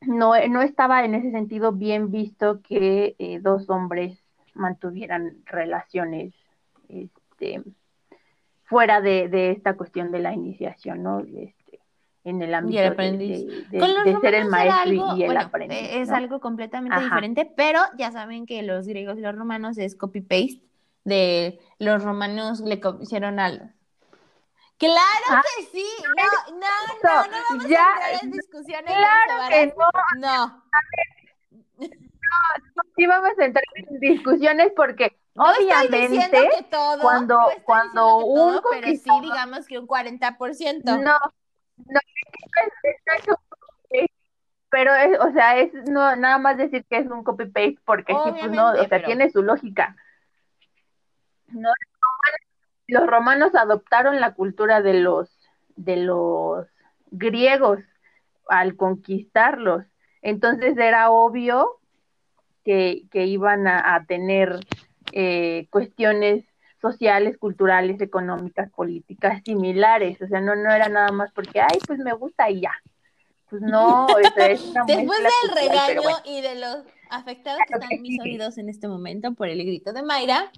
no, 0.01 0.33
no, 0.49 0.61
estaba 0.61 1.05
en 1.05 1.15
ese 1.15 1.31
sentido 1.31 1.71
bien 1.71 2.11
visto 2.11 2.61
que 2.61 3.15
eh, 3.17 3.39
dos 3.39 3.69
hombres 3.69 4.19
mantuvieran 4.53 5.37
relaciones 5.45 6.33
este, 6.89 7.63
fuera 8.73 9.01
de, 9.01 9.27
de, 9.27 9.51
esta 9.51 9.77
cuestión 9.77 10.11
de 10.11 10.17
la 10.17 10.33
iniciación, 10.33 11.03
¿no? 11.03 11.19
Este, 11.19 11.79
en 12.23 12.41
el 12.41 12.55
ámbito 12.55 12.81
de, 12.81 12.89
de, 13.69 14.17
ser 14.19 14.33
el 14.33 14.47
maestro 14.47 15.15
y 15.15 15.23
el 15.23 15.37
aprendiz. 15.37 15.77
Eh, 15.77 16.01
es 16.01 16.09
algo 16.09 16.39
completamente 16.39 16.99
diferente, 16.99 17.45
pero 17.55 17.81
ya 17.99 18.11
saben 18.11 18.47
que 18.47 18.63
los 18.63 18.87
griegos 18.87 19.19
y 19.19 19.21
los 19.21 19.35
romanos 19.35 19.77
es 19.77 19.95
copy-paste 19.95 20.63
de 21.03 21.59
los 21.77 22.03
romanos 22.03 22.61
le 22.61 22.81
hicieron 23.01 23.39
algo. 23.39 23.69
Claro 24.79 25.25
ah, 25.29 25.41
que 25.55 25.65
sí, 25.65 25.85
no, 26.17 26.55
no, 26.57 26.67
no, 27.03 27.31
no 27.31 27.37
vamos 27.49 27.69
ya, 27.69 27.85
a 27.85 28.11
entrar 28.11 28.23
en 28.23 28.31
discusiones. 28.31 28.91
Claro 28.91 29.49
que 29.49 29.73
no. 29.77 30.19
No. 30.19 30.63
No, 32.75 32.83
sí 32.95 33.05
vamos 33.05 33.37
a 33.37 33.45
entrar 33.45 33.63
en 33.75 33.99
discusiones 33.99 34.71
porque 34.75 35.15
obviamente 35.35 36.49
que 36.55 36.63
todo, 36.69 37.01
cuando, 37.01 37.39
cuando 37.65 38.17
un 38.17 38.53
todo, 38.53 38.63
pero 38.71 38.87
sí 38.87 39.09
digamos 39.21 39.67
que 39.67 39.79
un 39.79 39.87
40%. 39.87 40.83
No, 40.83 40.97
no, 40.97 41.99
pero 44.69 44.95
es, 44.95 45.19
o 45.19 45.31
sea, 45.33 45.59
es 45.59 45.71
no 45.87 46.15
nada 46.15 46.39
más 46.39 46.57
decir 46.57 46.83
que 46.89 46.97
es 46.97 47.07
un 47.07 47.23
copy 47.23 47.45
paste 47.45 47.77
porque 47.85 48.13
sí, 48.13 48.31
pues 48.39 48.51
no, 48.51 48.71
o 48.71 48.85
sea, 48.85 49.03
tiene 49.03 49.29
su 49.29 49.43
lógica. 49.43 49.95
No, 51.47 51.69
los 52.87 53.07
romanos 53.07 53.53
adoptaron 53.55 54.19
la 54.19 54.33
cultura 54.33 54.81
de 54.81 54.95
los 54.95 55.29
de 55.75 55.97
los 55.97 56.67
griegos 57.11 57.79
al 58.47 58.75
conquistarlos. 58.75 59.85
Entonces 60.21 60.77
era 60.77 61.11
obvio 61.11 61.79
que, 62.63 63.03
que 63.11 63.25
iban 63.25 63.67
a, 63.67 64.05
tener 64.07 64.59
eh, 65.15 65.67
cuestiones 65.69 66.43
sociales, 66.81 67.37
culturales, 67.37 68.01
económicas, 68.01 68.69
políticas 68.71 69.41
similares. 69.45 70.21
O 70.21 70.27
sea, 70.27 70.41
no, 70.41 70.55
no 70.55 70.71
era 70.71 70.89
nada 70.89 71.11
más 71.11 71.31
porque, 71.33 71.61
ay, 71.61 71.79
pues 71.87 71.99
me 71.99 72.13
gusta 72.13 72.49
y 72.49 72.61
ya. 72.61 72.73
Pues 73.49 73.61
no, 73.61 74.07
es 74.17 74.61
una 74.61 74.83
Después 74.87 75.19
del 75.19 75.55
regaño 75.55 76.09
y 76.25 76.41
de 76.41 76.55
los 76.55 76.77
afectados 77.09 77.61
que 77.67 77.73
están 77.75 78.01
mis 78.01 78.19
oídos 78.19 78.57
en 78.57 78.67
este 78.67 78.87
momento 78.87 79.33
por 79.33 79.47
el 79.47 79.63
grito 79.63 79.93
de 79.93 80.01
Mayra, 80.01 80.51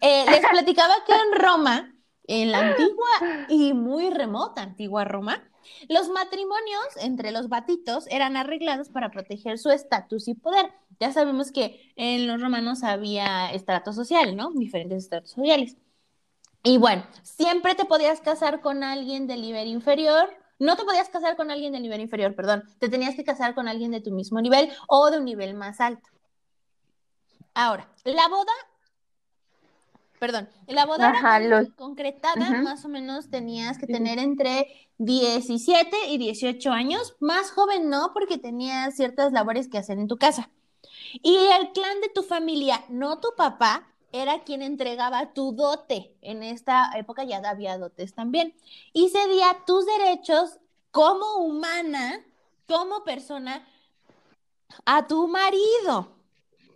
eh, 0.00 0.24
les 0.30 0.40
platicaba 0.40 0.94
que 1.06 1.12
en 1.12 1.40
Roma, 1.40 1.93
en 2.26 2.52
la 2.52 2.70
antigua 2.70 3.46
y 3.48 3.72
muy 3.74 4.10
remota 4.10 4.62
antigua 4.62 5.04
Roma, 5.04 5.42
los 5.88 6.08
matrimonios 6.08 6.96
entre 7.00 7.32
los 7.32 7.48
batitos 7.48 8.06
eran 8.08 8.36
arreglados 8.36 8.88
para 8.88 9.10
proteger 9.10 9.58
su 9.58 9.70
estatus 9.70 10.28
y 10.28 10.34
poder. 10.34 10.72
Ya 11.00 11.12
sabemos 11.12 11.52
que 11.52 11.92
en 11.96 12.26
los 12.26 12.40
romanos 12.40 12.82
había 12.82 13.50
estrato 13.52 13.92
social, 13.92 14.36
¿no? 14.36 14.50
Diferentes 14.52 15.04
estratos 15.04 15.30
sociales. 15.30 15.76
Y 16.62 16.78
bueno, 16.78 17.04
siempre 17.22 17.74
te 17.74 17.84
podías 17.84 18.20
casar 18.20 18.60
con 18.60 18.82
alguien 18.84 19.26
del 19.26 19.42
nivel 19.42 19.68
inferior. 19.68 20.30
No 20.58 20.76
te 20.76 20.84
podías 20.84 21.08
casar 21.08 21.36
con 21.36 21.50
alguien 21.50 21.72
del 21.72 21.82
nivel 21.82 22.00
inferior, 22.00 22.34
perdón. 22.34 22.62
Te 22.78 22.88
tenías 22.88 23.14
que 23.14 23.24
casar 23.24 23.54
con 23.54 23.68
alguien 23.68 23.90
de 23.90 24.00
tu 24.00 24.12
mismo 24.12 24.40
nivel 24.40 24.70
o 24.88 25.10
de 25.10 25.18
un 25.18 25.24
nivel 25.24 25.54
más 25.54 25.80
alto. 25.80 26.08
Ahora, 27.54 27.88
la 28.04 28.28
boda 28.28 28.52
perdón, 30.24 30.48
la 30.66 30.86
boda 30.86 31.12
concretada, 31.76 32.62
más 32.62 32.82
o 32.86 32.88
menos 32.88 33.28
tenías 33.28 33.76
que 33.76 33.86
tener 33.86 34.18
entre 34.18 34.88
17 34.96 35.94
y 36.08 36.16
18 36.16 36.72
años, 36.72 37.14
más 37.20 37.50
joven 37.50 37.90
no, 37.90 38.12
porque 38.14 38.38
tenías 38.38 38.96
ciertas 38.96 39.34
labores 39.34 39.68
que 39.68 39.76
hacer 39.76 39.98
en 39.98 40.08
tu 40.08 40.16
casa. 40.16 40.48
Y 41.22 41.36
el 41.36 41.72
clan 41.72 42.00
de 42.00 42.08
tu 42.08 42.22
familia, 42.22 42.86
no 42.88 43.20
tu 43.20 43.34
papá, 43.36 43.86
era 44.12 44.44
quien 44.44 44.62
entregaba 44.62 45.34
tu 45.34 45.52
dote. 45.52 46.16
En 46.22 46.42
esta 46.42 46.90
época 46.96 47.24
ya 47.24 47.42
había 47.44 47.76
dotes 47.76 48.14
también. 48.14 48.54
Y 48.94 49.10
cedía 49.10 49.58
tus 49.66 49.84
derechos 49.84 50.58
como 50.90 51.36
humana, 51.36 52.24
como 52.66 53.04
persona, 53.04 53.68
a 54.86 55.06
tu 55.06 55.28
marido. 55.28 56.16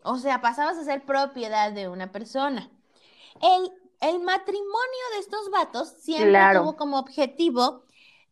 O 0.03 0.19
sea, 0.19 0.43
pasabas 0.43 0.77
a 0.77 0.85
ser 0.85 1.07
propiedad 1.07 1.73
de 1.73 1.89
una 1.89 2.13
persona. 2.13 2.71
El, 3.43 4.21
matrimonio 4.21 5.05
de 5.15 5.19
estos 5.19 5.51
vatos 5.51 5.89
siempre 6.01 6.41
tuvo 6.55 6.77
como 6.77 6.99
objetivo 6.99 7.85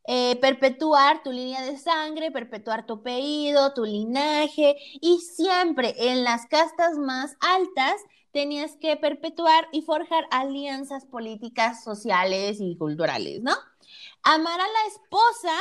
eh, 0.08 0.36
perpetuar 0.36 1.25
tu 1.25 1.32
línea 1.32 1.62
de 1.62 1.76
sangre, 1.78 2.30
perpetuar 2.30 2.86
tu 2.86 2.94
apellido, 2.94 3.75
tu 3.75 3.84
linaje, 3.84 4.76
y 5.00 5.18
siempre 5.18 5.94
en 5.98 6.22
las 6.22 6.46
castas 6.46 6.96
más 6.96 7.36
altas 7.40 8.00
tenías 8.30 8.76
que 8.76 8.96
perpetuar 8.96 9.66
y 9.72 9.82
forjar 9.82 10.25
alianzas 10.30 11.06
políticas, 11.06 11.82
sociales 11.82 12.58
y 12.60 12.76
culturales, 12.76 13.42
¿no? 13.42 13.54
Amar 14.22 14.60
a 14.60 14.66
la 14.68 14.86
esposa, 14.86 15.54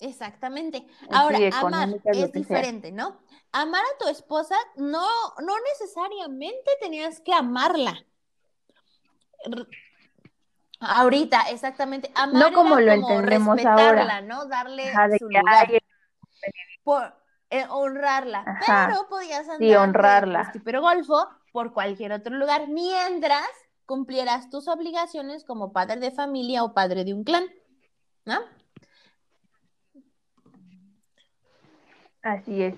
exactamente. 0.00 0.86
Ahora, 1.10 1.38
amar 1.52 2.00
es 2.04 2.32
diferente, 2.32 2.92
¿no? 2.92 3.18
Amar 3.52 3.82
a 3.82 3.98
tu 3.98 4.08
esposa 4.08 4.56
no, 4.76 5.06
no 5.42 5.54
necesariamente 5.72 6.70
tenías 6.80 7.20
que 7.20 7.34
amarla. 7.34 8.06
Ahorita, 10.80 11.42
exactamente. 11.50 12.12
no 12.32 12.52
como 12.52 12.78
lo 12.78 12.92
entendemos 12.92 13.64
ahora. 13.64 14.20
¿no? 14.22 14.46
Darle 14.46 14.92
su 15.18 15.28
lugar. 15.28 15.68
Por, 16.84 17.12
eh, 17.50 17.64
honrarla. 17.68 18.44
Pero 18.66 19.08
podías 19.08 19.48
andar 19.48 19.58
sí, 19.58 19.74
honrarla. 19.74 20.52
pero 20.64 20.80
golfo 20.80 21.28
por 21.52 21.72
cualquier 21.72 22.12
otro 22.12 22.36
lugar 22.36 22.68
mientras 22.68 23.46
cumplieras 23.86 24.50
tus 24.50 24.68
obligaciones 24.68 25.44
como 25.44 25.72
padre 25.72 25.96
de 26.00 26.10
familia 26.10 26.64
o 26.64 26.74
padre 26.74 27.04
de 27.04 27.14
un 27.14 27.24
clan. 27.24 27.44
¿No? 28.24 28.40
Así 32.22 32.62
es. 32.62 32.74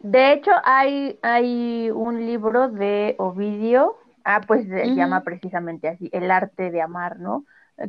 De 0.00 0.32
hecho, 0.32 0.50
hay, 0.64 1.18
hay 1.22 1.90
un 1.90 2.26
libro 2.26 2.68
de 2.68 3.16
Ovidio 3.18 3.99
Ah, 4.24 4.40
pues 4.46 4.68
se 4.68 4.94
llama 4.94 5.22
precisamente 5.22 5.88
así, 5.88 6.10
el 6.12 6.30
arte 6.30 6.70
de 6.70 6.82
amar, 6.82 7.18
¿no? 7.18 7.44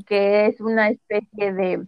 Que 0.05 0.45
es 0.45 0.61
una 0.61 0.89
especie 0.89 1.53
de, 1.53 1.85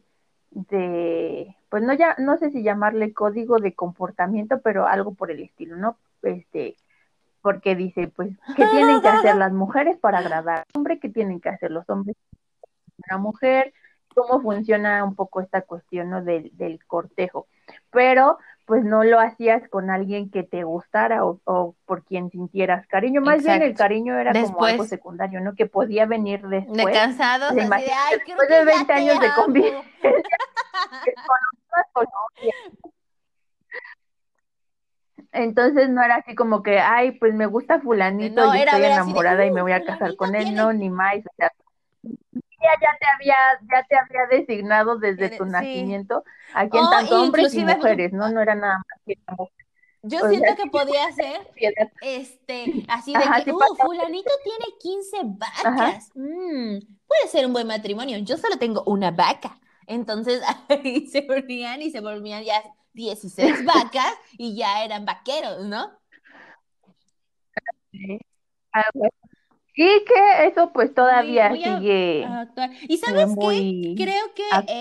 de, 0.51 1.55
pues 1.69 1.83
no 1.83 1.93
ya, 1.93 2.15
no 2.19 2.37
sé 2.37 2.51
si 2.51 2.63
llamarle 2.63 3.13
código 3.13 3.57
de 3.59 3.73
comportamiento, 3.73 4.61
pero 4.61 4.87
algo 4.87 5.13
por 5.13 5.31
el 5.31 5.41
estilo, 5.41 5.75
¿no? 5.77 5.97
Este, 6.21 6.75
porque 7.41 7.75
dice, 7.75 8.07
pues, 8.07 8.37
¿qué 8.55 8.65
tienen 8.67 9.01
que 9.01 9.07
hacer 9.09 9.35
las 9.35 9.51
mujeres 9.51 9.97
para 9.97 10.19
agradar 10.19 10.59
al 10.59 10.65
hombre? 10.75 10.99
¿Qué 10.99 11.09
tienen 11.09 11.41
que 11.41 11.49
hacer 11.49 11.71
los 11.71 11.89
hombres 11.89 12.15
para 12.97 13.17
una 13.17 13.23
mujer? 13.23 13.73
¿Cómo 14.15 14.41
funciona 14.41 15.03
un 15.03 15.15
poco 15.15 15.41
esta 15.41 15.61
cuestión 15.61 16.09
¿no? 16.09 16.23
del, 16.23 16.51
del 16.55 16.85
cortejo? 16.85 17.47
Pero 17.91 18.37
pues 18.65 18.83
no 18.83 19.03
lo 19.03 19.19
hacías 19.19 19.67
con 19.69 19.89
alguien 19.89 20.29
que 20.29 20.43
te 20.43 20.63
gustara 20.63 21.25
o, 21.25 21.75
por 21.85 22.03
quien 22.03 22.29
sintieras 22.29 22.87
cariño. 22.87 23.21
Más 23.21 23.43
bien 23.43 23.61
el 23.61 23.75
cariño 23.75 24.17
era 24.17 24.33
como 24.33 24.63
algo 24.63 24.85
secundario, 24.85 25.41
¿no? 25.41 25.55
Que 25.55 25.65
podía 25.65 26.05
venir 26.05 26.47
después. 26.47 26.85
De 26.85 26.91
cansados, 26.91 27.51
así 27.51 27.59
de, 27.59 27.69
Ay, 27.73 28.19
después 28.25 28.49
de 28.49 28.65
20 28.65 28.93
años 28.93 29.19
de 29.19 29.27
convivencia. 29.35 29.83
Entonces 35.33 35.89
no 35.89 36.03
era 36.03 36.17
así 36.17 36.35
como 36.35 36.61
que, 36.61 36.79
ay, 36.79 37.13
pues 37.13 37.33
me 37.33 37.47
gusta 37.47 37.81
fulanito 37.81 38.53
y 38.53 38.59
estoy 38.59 38.83
enamorada 38.83 39.45
y 39.45 39.51
me 39.51 39.63
voy 39.63 39.71
a 39.71 39.83
casar 39.83 40.15
con 40.15 40.35
él, 40.35 40.53
no, 40.53 40.71
ni 40.73 40.89
más. 40.89 41.17
O 41.17 41.31
sea, 41.35 41.51
ya 42.81 42.97
te 42.99 43.05
había, 43.05 43.35
ya 43.61 43.83
te 43.83 43.95
había 43.97 44.37
designado 44.37 44.97
desde 44.97 45.29
tu 45.37 45.45
nacimiento 45.45 46.23
a 46.53 46.67
quien 46.67 46.83
tanto 46.89 47.21
hombres 47.21 47.53
y 47.53 47.63
mujeres, 47.63 48.13
¿no? 48.13 48.29
No 48.29 48.41
era 48.41 48.55
nada 48.55 48.77
más 48.77 49.01
que 49.05 49.17
Yo 50.03 50.27
siento 50.29 50.55
que 50.55 50.69
podía 50.69 51.11
ser 51.11 51.41
este, 52.01 52.85
así 52.87 53.13
de 53.13 53.43
que, 53.43 53.51
uh, 53.51 53.59
fulanito 53.75 54.31
tiene 54.43 54.65
15 54.79 55.17
vacas. 55.23 56.09
Mm, 56.15 56.79
puede 57.07 57.27
ser 57.29 57.45
un 57.45 57.53
buen 57.53 57.67
matrimonio. 57.67 58.17
Yo 58.19 58.37
solo 58.37 58.57
tengo 58.57 58.83
una 58.85 59.11
vaca. 59.11 59.59
Entonces 59.87 60.41
ahí 60.69 61.07
se 61.07 61.27
unían 61.29 61.81
y 61.81 61.91
se 61.91 62.01
volvían 62.01 62.43
ya 62.43 62.63
16 62.93 63.65
vacas 63.65 64.13
y 64.37 64.55
ya 64.55 64.83
eran 64.83 65.05
vaqueros, 65.05 65.65
¿no? 65.65 65.91
Sí. 67.91 68.19
Ah, 68.73 68.89
y 69.75 70.05
que 70.05 70.47
eso 70.47 70.71
pues 70.71 70.93
todavía 70.93 71.51
sigue. 71.51 72.27
Y 72.87 72.97
sabes 72.97 73.35
qué? 73.39 73.95
Creo 73.97 74.33
que 74.35 74.43
eh, 74.73 74.79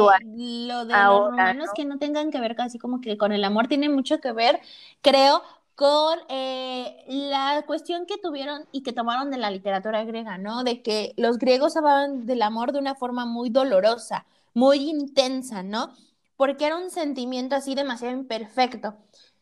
lo 0.67 0.85
de 0.85 0.95
los 0.95 1.31
romanos 1.31 1.71
que 1.75 1.85
no 1.85 1.99
tengan 1.99 2.31
que 2.31 2.41
ver 2.41 2.55
casi 2.55 2.79
como 2.79 3.01
que 3.01 3.17
con 3.17 3.33
el 3.33 3.45
amor 3.45 3.69
tiene 3.69 3.89
mucho 3.89 4.21
que 4.21 4.33
ver, 4.33 4.61
creo, 5.01 5.43
con 5.75 6.19
eh, 6.29 7.05
la 7.09 7.65
cuestión 7.67 8.05
que 8.07 8.19
tuvieron 8.19 8.67
y 8.71 8.83
que 8.83 8.93
tomaron 8.93 9.31
de 9.31 9.39
la 9.39 9.51
literatura 9.51 10.05
griega, 10.05 10.37
¿no? 10.37 10.63
De 10.63 10.83
que 10.83 11.15
los 11.17 11.39
griegos 11.39 11.77
hablaban 11.77 12.27
del 12.27 12.43
amor 12.43 12.73
de 12.73 12.79
una 12.79 12.95
forma 12.95 13.25
muy 13.25 13.49
dolorosa, 13.49 14.27
muy 14.53 14.91
intensa, 14.91 15.63
¿no? 15.63 15.91
Porque 16.37 16.67
era 16.67 16.77
un 16.77 16.91
sentimiento 16.91 17.57
así 17.57 17.75
demasiado 17.75 18.15
imperfecto. 18.15 18.95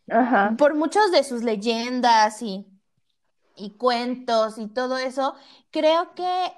Ajá. 0.08 0.54
Por 0.56 0.74
muchos 0.74 1.10
de 1.10 1.24
sus 1.24 1.42
leyendas 1.42 2.40
y 2.42 2.66
y 3.60 3.70
cuentos 3.70 4.58
y 4.58 4.66
todo 4.66 4.98
eso, 4.98 5.34
creo 5.70 6.14
que 6.14 6.52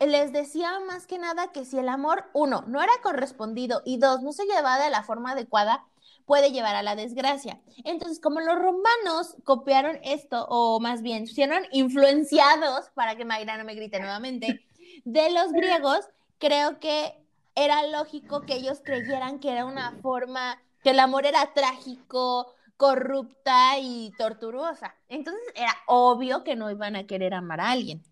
les 0.00 0.32
decía 0.32 0.78
más 0.86 1.06
que 1.06 1.18
nada 1.18 1.52
que 1.52 1.64
si 1.64 1.78
el 1.78 1.88
amor, 1.88 2.24
uno, 2.32 2.64
no 2.66 2.82
era 2.82 2.92
correspondido 3.02 3.82
y 3.84 3.98
dos, 3.98 4.22
no 4.22 4.32
se 4.32 4.44
llevaba 4.44 4.78
de 4.78 4.90
la 4.90 5.02
forma 5.02 5.32
adecuada, 5.32 5.84
puede 6.26 6.50
llevar 6.50 6.74
a 6.74 6.82
la 6.82 6.96
desgracia. 6.96 7.60
Entonces, 7.84 8.20
como 8.20 8.40
los 8.40 8.56
romanos 8.56 9.36
copiaron 9.44 9.98
esto, 10.02 10.46
o 10.48 10.80
más 10.80 11.02
bien, 11.02 11.26
fueron 11.26 11.64
influenciados, 11.72 12.90
para 12.94 13.16
que 13.16 13.24
Mayra 13.24 13.56
no 13.56 13.64
me 13.64 13.74
grite 13.74 14.00
nuevamente, 14.00 14.64
de 15.04 15.30
los 15.30 15.52
griegos, 15.52 16.00
creo 16.38 16.78
que 16.80 17.16
era 17.54 17.86
lógico 17.86 18.42
que 18.42 18.54
ellos 18.54 18.80
creyeran 18.84 19.38
que 19.38 19.50
era 19.50 19.64
una 19.64 19.92
forma, 20.02 20.60
que 20.82 20.90
el 20.90 21.00
amor 21.00 21.24
era 21.24 21.54
trágico, 21.54 22.52
corrupta 22.76 23.78
y 23.78 24.12
tortuosa. 24.18 24.94
Entonces 25.08 25.42
era 25.54 25.74
obvio 25.86 26.44
que 26.44 26.56
no 26.56 26.70
iban 26.70 26.96
a 26.96 27.06
querer 27.06 27.34
amar 27.34 27.60
a 27.60 27.70
alguien. 27.70 28.02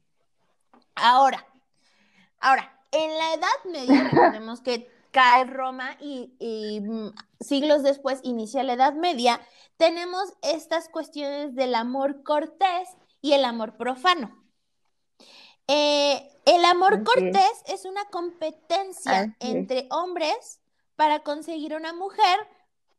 Ahora, 0.94 1.46
ahora, 2.40 2.80
en 2.92 3.10
la 3.18 3.34
Edad 3.34 3.64
Media, 3.70 4.04
recordemos 4.10 4.60
que 4.60 4.90
cae 5.10 5.44
Roma 5.44 5.96
y, 6.00 6.80
mm, 6.82 7.14
siglos 7.40 7.82
después 7.82 8.20
inicia 8.22 8.62
la 8.62 8.74
Edad 8.74 8.94
Media, 8.94 9.40
tenemos 9.76 10.32
estas 10.42 10.88
cuestiones 10.88 11.54
del 11.54 11.74
amor 11.74 12.22
cortés 12.22 12.88
y 13.20 13.32
el 13.32 13.44
amor 13.44 13.76
profano. 13.76 14.40
Eh, 15.66 16.30
el 16.44 16.64
amor 16.64 17.04
cortés 17.04 17.62
es 17.66 17.86
una 17.86 18.04
competencia 18.06 19.34
entre 19.40 19.88
hombres 19.90 20.60
para 20.94 21.20
conseguir 21.20 21.74
una 21.74 21.94
mujer 21.94 22.38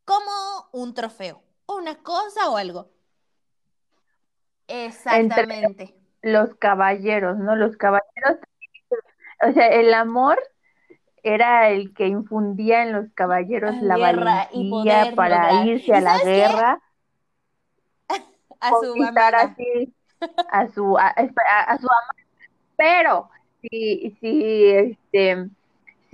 como 0.03 0.31
un 0.72 0.93
trofeo 0.95 1.44
una 1.67 1.95
cosa 1.95 2.50
o 2.50 2.57
algo. 2.57 2.89
Exactamente. 4.67 5.95
los 6.22 6.55
caballeros, 6.55 7.38
¿no? 7.38 7.55
Los 7.55 7.77
caballeros, 7.77 8.39
o 9.48 9.51
sea, 9.53 9.67
el 9.67 9.93
amor 9.93 10.39
era 11.22 11.70
el 11.70 11.94
que 11.94 12.07
infundía 12.07 12.83
en 12.83 12.94
los 12.94 13.11
caballeros 13.13 13.75
la, 13.81 13.98
valentía 13.98 15.13
para 15.16 15.66
irse 15.66 15.94
a 15.94 16.01
la 16.01 16.20
guerra, 16.20 16.81
a 18.59 18.70
su 18.70 18.96
así, 19.13 19.94
a 20.50 20.68
su 20.68 20.98
a, 20.98 21.07
a, 21.07 21.77
su 21.77 21.87
amor. 21.87 22.16
Pero 22.75 23.29
si, 23.61 24.18
si 24.20 24.70
este 24.70 25.50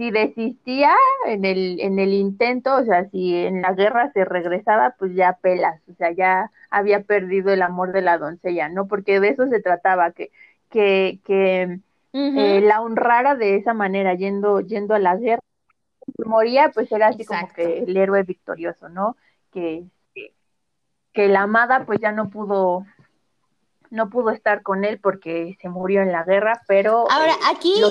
si 0.01 0.09
desistía 0.09 0.95
en 1.27 1.45
el, 1.45 1.79
en 1.79 1.99
el 1.99 2.11
intento, 2.11 2.75
o 2.75 2.83
sea, 2.83 3.07
si 3.11 3.35
en 3.35 3.61
la 3.61 3.73
guerra 3.73 4.11
se 4.13 4.25
regresaba, 4.25 4.95
pues 4.97 5.13
ya 5.13 5.37
pelas, 5.39 5.79
o 5.87 5.93
sea, 5.93 6.09
ya 6.09 6.49
había 6.71 7.03
perdido 7.03 7.53
el 7.53 7.61
amor 7.61 7.91
de 7.91 8.01
la 8.01 8.17
doncella, 8.17 8.67
¿no? 8.67 8.87
Porque 8.87 9.19
de 9.19 9.29
eso 9.29 9.45
se 9.47 9.61
trataba, 9.61 10.09
que, 10.11 10.31
que, 10.71 11.19
que 11.23 11.79
eh, 12.13 12.61
la 12.61 12.81
honrara 12.81 13.35
de 13.35 13.57
esa 13.57 13.75
manera, 13.75 14.15
yendo, 14.15 14.61
yendo 14.61 14.95
a 14.95 14.99
la 14.99 15.17
guerra. 15.17 15.43
Si 16.07 16.27
moría, 16.27 16.71
pues 16.73 16.91
era 16.91 17.09
así 17.09 17.23
como 17.23 17.47
que 17.49 17.83
el 17.83 17.95
héroe 17.95 18.23
victorioso, 18.23 18.89
¿no? 18.89 19.17
Que, 19.53 19.83
que, 20.15 20.33
que 21.13 21.27
la 21.27 21.43
amada, 21.43 21.85
pues 21.85 21.99
ya 21.99 22.11
no 22.11 22.31
pudo, 22.31 22.87
no 23.91 24.09
pudo 24.09 24.31
estar 24.31 24.63
con 24.63 24.83
él 24.83 24.99
porque 24.99 25.59
se 25.61 25.69
murió 25.69 26.01
en 26.01 26.11
la 26.11 26.23
guerra, 26.23 26.63
pero 26.67 27.05
ahora 27.11 27.33
eh, 27.33 27.53
aquí, 27.55 27.83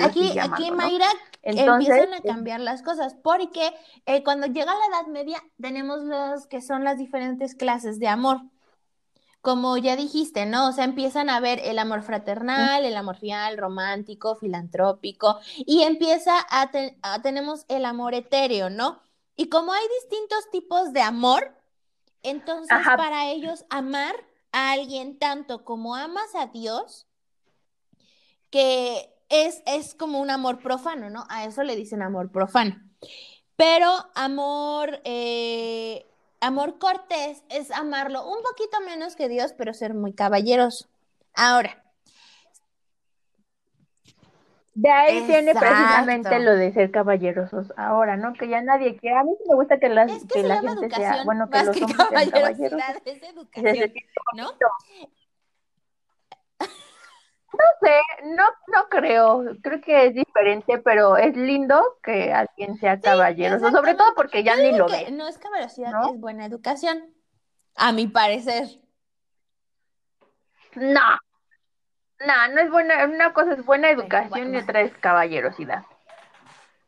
aquí, 0.00 0.38
aquí 0.38 0.70
Mayra 0.70 1.08
empiezan 1.46 2.12
a 2.12 2.20
cambiar 2.20 2.60
las 2.60 2.82
cosas, 2.82 3.14
porque 3.22 3.72
eh, 4.06 4.24
cuando 4.24 4.46
llega 4.46 4.66
la 4.66 4.98
Edad 4.98 5.06
Media 5.06 5.42
tenemos 5.60 6.00
los 6.02 6.46
que 6.46 6.60
son 6.60 6.84
las 6.84 6.98
diferentes 6.98 7.54
clases 7.54 7.98
de 7.98 8.08
amor. 8.08 8.42
Como 9.40 9.76
ya 9.76 9.94
dijiste, 9.94 10.44
¿no? 10.44 10.68
O 10.68 10.72
sea, 10.72 10.84
empiezan 10.84 11.30
a 11.30 11.38
ver 11.38 11.60
el 11.62 11.78
amor 11.78 12.02
fraternal, 12.02 12.84
el 12.84 12.96
amor 12.96 13.16
fiel, 13.16 13.56
romántico, 13.58 14.34
filantrópico, 14.34 15.38
y 15.58 15.82
empieza 15.82 16.44
a, 16.50 16.70
tenemos 17.22 17.64
el 17.68 17.84
amor 17.84 18.14
etéreo, 18.14 18.70
¿no? 18.70 19.00
Y 19.36 19.48
como 19.48 19.72
hay 19.72 19.84
distintos 20.00 20.50
tipos 20.50 20.92
de 20.92 21.02
amor, 21.02 21.54
entonces 22.24 22.76
para 22.96 23.30
ellos 23.30 23.64
amar 23.70 24.16
a 24.50 24.72
alguien 24.72 25.16
tanto 25.16 25.64
como 25.64 25.94
amas 25.94 26.34
a 26.34 26.46
Dios, 26.46 27.06
que 28.50 29.15
es, 29.28 29.62
es 29.66 29.94
como 29.94 30.20
un 30.20 30.30
amor 30.30 30.58
profano, 30.58 31.10
¿no? 31.10 31.24
A 31.28 31.44
eso 31.44 31.62
le 31.62 31.76
dicen 31.76 32.02
amor 32.02 32.30
profano. 32.30 32.76
Pero 33.56 33.90
amor, 34.14 35.00
eh, 35.04 36.06
amor 36.40 36.78
cortés 36.78 37.42
es 37.48 37.70
amarlo 37.70 38.28
un 38.28 38.42
poquito 38.42 38.80
menos 38.84 39.16
que 39.16 39.28
Dios, 39.28 39.54
pero 39.56 39.72
ser 39.72 39.94
muy 39.94 40.12
caballeroso. 40.12 40.86
Ahora. 41.34 41.82
De 44.74 44.90
ahí 44.90 45.22
tiene 45.26 45.54
precisamente 45.54 46.38
lo 46.38 46.54
de 46.54 46.70
ser 46.70 46.90
caballerosos 46.90 47.72
ahora, 47.78 48.18
¿no? 48.18 48.34
Que 48.34 48.46
ya 48.46 48.60
nadie 48.60 48.98
quiere. 48.98 49.16
A 49.16 49.24
mí 49.24 49.30
me 49.48 49.54
gusta 49.54 49.78
que, 49.78 49.88
las, 49.88 50.12
que, 50.26 50.42
la 50.42 50.60
gente 50.60 50.90
sea, 50.94 51.24
bueno, 51.24 51.48
que 51.48 51.64
los 51.64 51.68
hombres 51.80 51.96
sean 51.96 52.30
caballerosos. 52.30 53.02
Es 53.06 53.22
educación, 53.22 53.90
¿no? 54.34 54.52
No 57.56 57.88
sé, 57.88 58.00
no, 58.24 58.44
no 58.68 58.88
creo, 58.90 59.44
creo 59.62 59.80
que 59.80 60.06
es 60.06 60.14
diferente, 60.14 60.78
pero 60.78 61.16
es 61.16 61.34
lindo 61.36 61.98
que 62.02 62.32
alguien 62.32 62.76
sea 62.76 63.00
caballeroso, 63.00 63.70
sobre 63.70 63.94
todo 63.94 64.14
porque 64.14 64.44
ya 64.44 64.56
ni 64.56 64.76
lo 64.76 64.86
ve. 64.86 65.10
No 65.10 65.26
es 65.26 65.38
caballerosidad, 65.38 65.92
es 66.12 66.20
buena 66.20 66.44
educación, 66.44 67.14
a 67.74 67.92
mi 67.92 68.06
parecer. 68.08 68.66
No, 70.74 71.18
no, 72.20 72.48
no 72.54 72.60
es 72.60 72.70
buena, 72.70 73.04
una 73.06 73.32
cosa 73.32 73.54
es 73.54 73.64
buena 73.64 73.90
educación 73.90 74.54
y 74.54 74.58
otra 74.58 74.82
es 74.82 74.92
caballerosidad. 74.98 75.84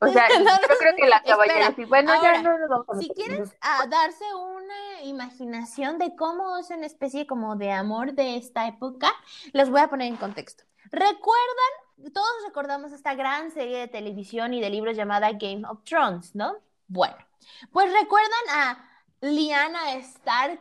O 0.00 0.08
sea, 0.08 0.28
yo 0.38 0.78
creo 0.78 0.96
que 0.96 1.06
la 1.06 1.22
caballerosidad, 1.22 1.88
bueno, 1.88 2.22
ya 2.22 2.42
no 2.42 2.58
nos 2.58 2.68
vamos 2.68 2.86
a 2.88 2.98
Si 2.98 3.08
quieres 3.10 3.56
a 3.60 3.86
darse 3.86 4.24
una 4.34 5.02
imaginación 5.02 5.98
de 5.98 6.14
cómo 6.14 6.58
es 6.58 6.70
una 6.70 6.86
especie 6.86 7.26
como 7.26 7.56
de 7.56 7.72
amor 7.72 8.12
de 8.12 8.36
esta 8.36 8.66
época, 8.66 9.10
los 9.52 9.70
voy 9.70 9.80
a 9.80 9.88
poner 9.88 10.08
en 10.08 10.16
contexto. 10.16 10.64
¿Recuerdan? 10.90 12.12
Todos 12.14 12.30
recordamos 12.46 12.92
esta 12.92 13.14
gran 13.14 13.50
serie 13.50 13.78
de 13.78 13.88
televisión 13.88 14.54
y 14.54 14.60
de 14.60 14.70
libros 14.70 14.96
llamada 14.96 15.32
Game 15.32 15.62
of 15.68 15.82
Thrones, 15.82 16.34
¿no? 16.34 16.56
Bueno, 16.86 17.16
pues 17.72 17.92
recuerdan 17.92 18.48
a 18.50 18.88
Lyanna 19.20 19.94
Stark, 19.94 20.60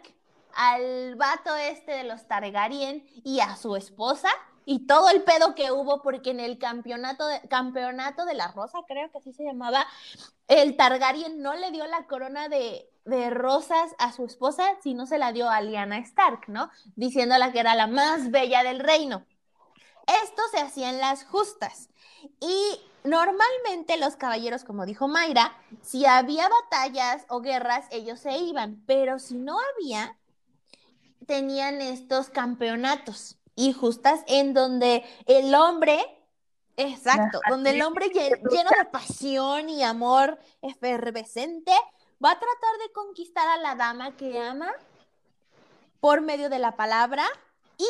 al 0.55 1.15
vato 1.15 1.55
este 1.55 1.91
de 1.91 2.03
los 2.03 2.27
Targaryen 2.27 3.05
y 3.23 3.39
a 3.39 3.55
su 3.55 3.75
esposa, 3.75 4.29
y 4.69 4.79
todo 4.79 5.09
el 5.09 5.23
pedo 5.23 5.55
que 5.55 5.71
hubo 5.71 6.01
porque 6.01 6.31
en 6.31 6.41
el 6.41 6.57
campeonato 6.57 7.25
de, 7.25 7.39
campeonato 7.47 8.25
de 8.25 8.33
la 8.33 8.51
rosa, 8.51 8.79
creo 8.85 9.09
que 9.09 9.19
así 9.19 9.31
se 9.31 9.45
llamaba, 9.45 9.87
el 10.49 10.75
Targaryen 10.75 11.41
no 11.41 11.55
le 11.55 11.71
dio 11.71 11.87
la 11.87 12.05
corona 12.05 12.49
de, 12.49 12.91
de 13.05 13.29
rosas 13.29 13.95
a 13.97 14.11
su 14.11 14.25
esposa, 14.25 14.65
sino 14.83 15.05
se 15.05 15.19
la 15.19 15.31
dio 15.31 15.49
a 15.49 15.61
Lyanna 15.61 15.99
Stark, 15.99 16.49
¿no? 16.49 16.69
Diciéndola 16.97 17.53
que 17.53 17.61
era 17.61 17.75
la 17.75 17.87
más 17.87 18.29
bella 18.29 18.61
del 18.61 18.81
reino. 18.81 19.25
Esto 20.25 20.41
se 20.51 20.59
hacía 20.59 20.89
en 20.89 20.99
las 20.99 21.23
justas. 21.23 21.87
Y 22.41 22.81
normalmente 23.05 23.95
los 23.95 24.17
caballeros, 24.17 24.65
como 24.65 24.85
dijo 24.85 25.07
Mayra, 25.07 25.55
si 25.81 26.05
había 26.05 26.49
batallas 26.49 27.25
o 27.29 27.39
guerras, 27.39 27.85
ellos 27.89 28.19
se 28.19 28.37
iban, 28.37 28.83
pero 28.85 29.17
si 29.17 29.37
no 29.37 29.57
había, 29.75 30.17
tenían 31.25 31.79
estos 31.79 32.27
campeonatos 32.27 33.37
y 33.57 33.73
justas 33.73 34.21
en 34.27 34.53
donde 34.53 35.03
el 35.25 35.53
hombre 35.53 35.99
Exacto, 36.79 37.41
donde 37.49 37.71
el 37.71 37.81
hombre 37.81 38.09
lleno 38.09 38.69
de 38.69 38.85
pasión 38.91 39.67
y 39.67 39.81
amor 39.81 40.37
efervescente 40.61 41.71
va 42.23 42.31
a 42.31 42.39
tratar 42.39 42.77
de 42.85 42.93
conquistar 42.93 43.47
a 43.47 43.57
la 43.57 43.73
dama 43.73 44.15
que 44.15 44.39
ama 44.39 44.71
por 45.99 46.21
medio 46.21 46.51
de 46.51 46.59
la 46.59 46.75
palabra 46.75 47.25
y 47.79 47.87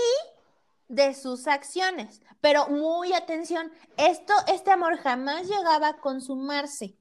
de 0.88 1.14
sus 1.14 1.48
acciones. 1.48 2.22
Pero 2.40 2.70
muy 2.70 3.12
atención, 3.12 3.74
esto, 3.98 4.34
este 4.48 4.72
amor 4.72 4.98
jamás 5.00 5.50
llegaba 5.50 5.90
a 5.90 5.98
consumarse, 5.98 6.96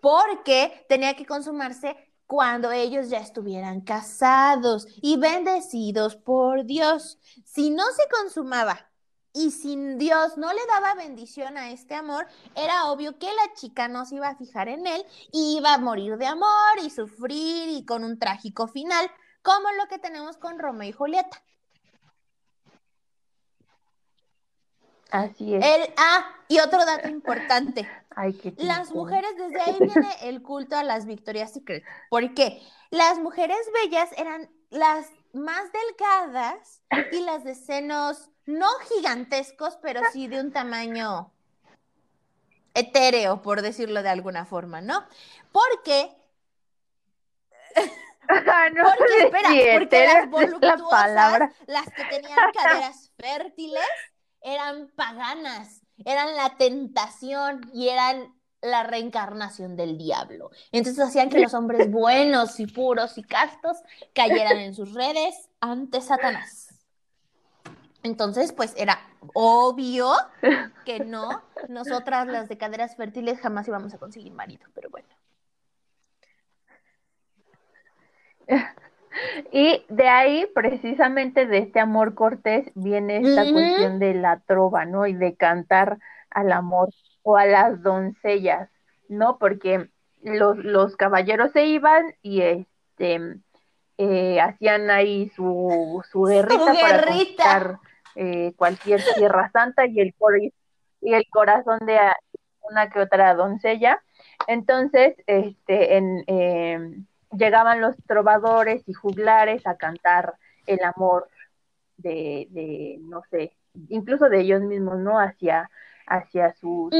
porque 0.00 0.86
tenía 0.88 1.16
que 1.16 1.26
consumarse 1.26 1.96
cuando 2.34 2.72
ellos 2.72 3.10
ya 3.10 3.20
estuvieran 3.20 3.80
casados 3.80 4.88
y 5.00 5.16
bendecidos 5.18 6.16
por 6.16 6.64
Dios. 6.64 7.20
Si 7.44 7.70
no 7.70 7.84
se 7.92 8.08
consumaba 8.10 8.90
y 9.32 9.52
si 9.52 9.76
Dios 9.94 10.36
no 10.36 10.52
le 10.52 10.66
daba 10.66 10.96
bendición 10.96 11.56
a 11.56 11.70
este 11.70 11.94
amor, 11.94 12.26
era 12.56 12.90
obvio 12.90 13.20
que 13.20 13.28
la 13.28 13.54
chica 13.54 13.86
no 13.86 14.04
se 14.04 14.16
iba 14.16 14.30
a 14.30 14.34
fijar 14.34 14.68
en 14.68 14.84
él 14.84 15.06
y 15.30 15.58
iba 15.58 15.74
a 15.74 15.78
morir 15.78 16.16
de 16.16 16.26
amor 16.26 16.48
y 16.82 16.90
sufrir 16.90 17.68
y 17.68 17.84
con 17.84 18.02
un 18.02 18.18
trágico 18.18 18.66
final, 18.66 19.08
como 19.40 19.70
lo 19.80 19.86
que 19.88 20.00
tenemos 20.00 20.36
con 20.36 20.58
Romeo 20.58 20.88
y 20.88 20.92
Julieta. 20.92 21.40
Así 25.12 25.54
es. 25.54 25.64
El, 25.64 25.94
ah, 25.96 26.34
y 26.48 26.58
otro 26.58 26.84
dato 26.84 27.08
importante. 27.08 27.88
Las 28.56 28.92
mujeres, 28.92 29.30
desde 29.36 29.60
ahí 29.60 29.76
viene 29.80 30.08
el 30.22 30.42
culto 30.42 30.76
a 30.76 30.82
las 30.82 31.06
Victoria's 31.06 31.52
Secret. 31.52 31.84
¿Por 32.10 32.34
qué? 32.34 32.62
Las 32.90 33.18
mujeres 33.18 33.58
bellas 33.82 34.10
eran 34.16 34.50
las 34.70 35.10
más 35.32 35.64
delgadas 35.72 36.82
y 37.12 37.20
las 37.20 37.44
de 37.44 37.54
senos 37.54 38.30
no 38.46 38.68
gigantescos, 38.88 39.78
pero 39.82 40.00
sí 40.12 40.28
de 40.28 40.40
un 40.40 40.52
tamaño 40.52 41.32
etéreo, 42.74 43.42
por 43.42 43.62
decirlo 43.62 44.02
de 44.02 44.10
alguna 44.10 44.44
forma, 44.44 44.80
¿no? 44.80 45.04
Porque 45.52 46.16
porque, 48.28 49.22
espera, 49.22 49.48
porque 49.78 50.06
las 50.06 50.30
voluptuosas, 50.30 51.50
las 51.66 51.84
que 51.90 52.04
tenían 52.04 52.52
caderas 52.52 53.10
fértiles, 53.18 53.82
eran 54.40 54.88
paganas, 54.94 55.82
eran 56.04 56.34
la 56.36 56.56
tentación 56.56 57.70
y 57.72 57.88
eran 57.88 58.34
la 58.60 58.82
reencarnación 58.82 59.76
del 59.76 59.98
diablo. 59.98 60.50
Entonces 60.72 61.04
hacían 61.04 61.28
que 61.28 61.40
los 61.40 61.54
hombres 61.54 61.90
buenos 61.90 62.58
y 62.60 62.66
puros 62.66 63.18
y 63.18 63.22
castos 63.22 63.76
cayeran 64.14 64.58
en 64.58 64.74
sus 64.74 64.94
redes 64.94 65.50
ante 65.60 66.00
Satanás. 66.00 66.68
Entonces, 68.02 68.52
pues 68.52 68.74
era 68.76 68.98
obvio 69.32 70.12
que 70.84 71.00
no, 71.00 71.42
nosotras 71.68 72.26
las 72.26 72.48
de 72.50 72.58
caderas 72.58 72.96
fértiles 72.96 73.40
jamás 73.40 73.66
íbamos 73.66 73.94
a 73.94 73.98
conseguir 73.98 74.32
marido, 74.32 74.66
pero 74.74 74.90
bueno. 74.90 75.08
Y 79.52 79.84
de 79.88 80.08
ahí, 80.08 80.46
precisamente 80.54 81.46
de 81.46 81.58
este 81.58 81.80
amor 81.80 82.14
cortés, 82.14 82.70
viene 82.74 83.18
esta 83.18 83.42
cuestión 83.50 83.98
de 83.98 84.14
la 84.14 84.40
trova, 84.40 84.84
¿no? 84.84 85.06
Y 85.06 85.14
de 85.14 85.36
cantar 85.36 85.98
al 86.30 86.52
amor 86.52 86.90
o 87.22 87.36
a 87.36 87.46
las 87.46 87.82
doncellas, 87.82 88.68
¿no? 89.08 89.38
Porque 89.38 89.88
los, 90.22 90.56
los 90.58 90.96
caballeros 90.96 91.52
se 91.52 91.66
iban 91.66 92.14
y 92.22 92.42
este 92.42 93.20
eh, 93.98 94.40
hacían 94.40 94.90
ahí 94.90 95.30
su, 95.36 96.02
su 96.10 96.22
guerrita, 96.22 96.74
para 96.80 97.04
conquistar 97.04 97.78
eh, 98.16 98.52
cualquier 98.56 99.00
tierra 99.14 99.50
santa 99.52 99.86
y 99.86 100.00
el, 100.00 100.14
y 101.00 101.14
el 101.14 101.24
corazón 101.30 101.78
de 101.86 101.98
una 102.62 102.90
que 102.90 103.00
otra 103.00 103.34
doncella. 103.34 104.02
Entonces, 104.48 105.14
este, 105.26 105.96
en, 105.96 106.24
em, 106.26 107.06
llegaban 107.36 107.80
los 107.80 107.96
trovadores 108.06 108.82
y 108.86 108.92
juglares 108.92 109.66
a 109.66 109.76
cantar 109.76 110.34
el 110.66 110.82
amor 110.82 111.28
de, 111.96 112.48
de 112.50 112.98
no 113.00 113.22
sé, 113.30 113.52
incluso 113.88 114.28
de 114.28 114.40
ellos 114.40 114.62
mismos, 114.62 114.98
¿no? 114.98 115.18
Hacia, 115.18 115.70
hacia 116.06 116.54
sus, 116.54 116.94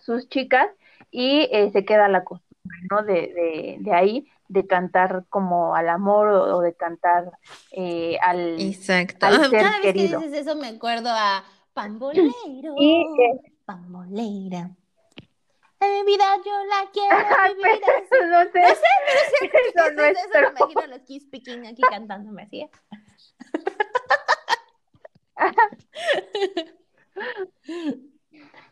sus 0.00 0.28
chicas 0.28 0.66
y 1.10 1.48
eh, 1.52 1.70
se 1.72 1.84
queda 1.84 2.08
la 2.08 2.24
costumbre, 2.24 2.78
¿no? 2.90 3.02
De, 3.02 3.12
de, 3.12 3.76
de, 3.80 3.92
ahí, 3.92 4.26
de 4.48 4.66
cantar 4.66 5.24
como 5.28 5.74
al 5.74 5.88
amor 5.88 6.28
o, 6.28 6.60
de 6.60 6.74
cantar 6.74 7.30
eh, 7.72 8.18
al, 8.22 8.60
Exacto. 8.60 9.26
Al 9.26 9.50
ser 9.50 9.62
Cada 9.62 9.80
vez 9.80 9.80
que 9.80 9.92
dices 9.92 10.32
eso 10.32 10.56
me 10.56 10.68
acuerdo 10.68 11.10
a 11.10 11.44
Pambolero, 11.74 12.74
y, 12.78 13.00
eh, 13.00 13.52
Pambolera. 13.64 14.70
Mi 15.88 16.04
vida 16.04 16.36
yo 16.44 16.52
la 16.64 16.90
quiero, 16.92 17.16
mi 17.56 17.62
vida. 17.62 17.86
no 18.28 18.44
sé. 18.50 18.60
No 18.60 18.68
sé, 18.68 18.76
pero 19.40 19.52
eso, 19.74 19.90
no 19.94 20.04
es 20.04 20.18
eso, 20.18 20.40
me 20.40 20.48
imagino 20.48 20.86
los 20.88 21.00
Kiss 21.02 21.24
Picking 21.26 21.66
aquí 21.66 21.82
cantándome 21.82 22.42
así. 22.42 22.68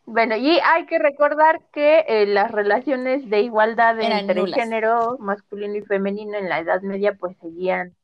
Bueno, 0.07 0.35
y 0.35 0.59
hay 0.59 0.87
que 0.87 0.99
recordar 0.99 1.61
que 1.73 2.05
eh, 2.09 2.27
las 2.27 2.51
relaciones 2.51 3.31
de 3.31 3.43
igualdad 3.43 4.01
entre 4.01 4.45
género 4.53 5.19
masculino 5.21 5.77
y 5.77 5.83
femenino 5.83 6.37
en 6.37 6.49
la 6.49 6.59
Edad 6.59 6.83
Media 6.83 7.15
pues 7.15 7.37
seguían, 7.37 7.95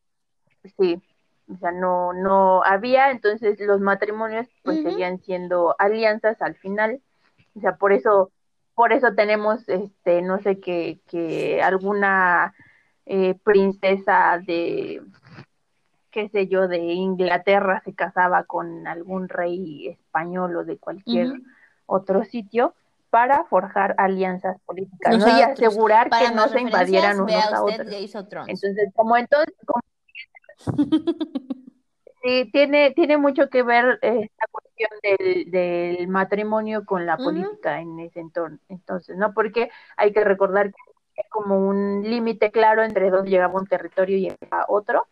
sí, 0.78 1.02
o 1.52 1.56
sea, 1.56 1.72
no, 1.72 2.12
no 2.12 2.62
había, 2.62 3.10
entonces 3.10 3.58
los 3.58 3.80
matrimonios 3.80 4.46
pues 4.62 4.82
seguían 4.82 5.18
siendo 5.18 5.74
alianzas 5.80 6.40
al 6.42 6.54
final, 6.54 7.02
o 7.56 7.60
sea, 7.60 7.74
por 7.74 7.92
eso, 7.92 8.30
por 8.76 8.92
eso 8.92 9.14
tenemos, 9.14 9.66
este, 9.68 10.20
no 10.20 10.38
sé, 10.38 10.60
que, 10.60 11.00
que 11.08 11.62
alguna 11.62 12.54
eh, 13.06 13.34
princesa 13.42 14.38
de, 14.46 15.02
qué 16.10 16.28
sé 16.28 16.46
yo, 16.46 16.68
de 16.68 16.78
Inglaterra 16.78 17.80
se 17.86 17.94
casaba 17.94 18.44
con 18.44 18.86
algún 18.86 19.30
rey 19.30 19.88
español 19.88 20.56
o 20.56 20.64
de 20.64 20.76
cualquier 20.76 21.40
otro 21.86 22.24
sitio 22.24 22.74
para 23.08 23.44
forjar 23.44 23.94
alianzas 23.96 24.60
políticas 24.66 25.26
y 25.26 25.42
asegurar 25.42 26.10
que 26.10 26.34
no 26.34 26.46
se 26.48 26.60
invadieran 26.60 27.18
unos 27.18 27.52
a 27.52 27.62
otros. 27.62 27.88
Entonces, 28.46 28.92
como 28.94 29.16
entonces, 29.16 29.54
sí, 32.26 32.50
tiene, 32.52 32.92
tiene 32.92 33.16
mucho 33.16 33.48
que 33.48 33.62
ver 33.62 33.98
esta 34.02 34.46
cuestión 34.50 34.90
del, 35.02 35.50
del 35.50 36.08
matrimonio 36.08 36.84
con 36.84 37.06
la 37.06 37.16
política 37.16 37.80
en 37.80 37.98
ese 38.00 38.20
entorno. 38.20 38.58
Entonces, 38.68 39.16
¿no? 39.16 39.32
Porque 39.32 39.70
hay 39.96 40.12
que 40.12 40.24
recordar 40.24 40.66
que 40.66 41.22
hay 41.22 41.28
como 41.30 41.58
un 41.58 42.02
límite 42.02 42.50
claro 42.50 42.82
entre 42.82 43.10
dónde 43.10 43.30
llegaba 43.30 43.58
un 43.58 43.66
territorio 43.66 44.16
y 44.18 44.36
otro. 44.68 45.06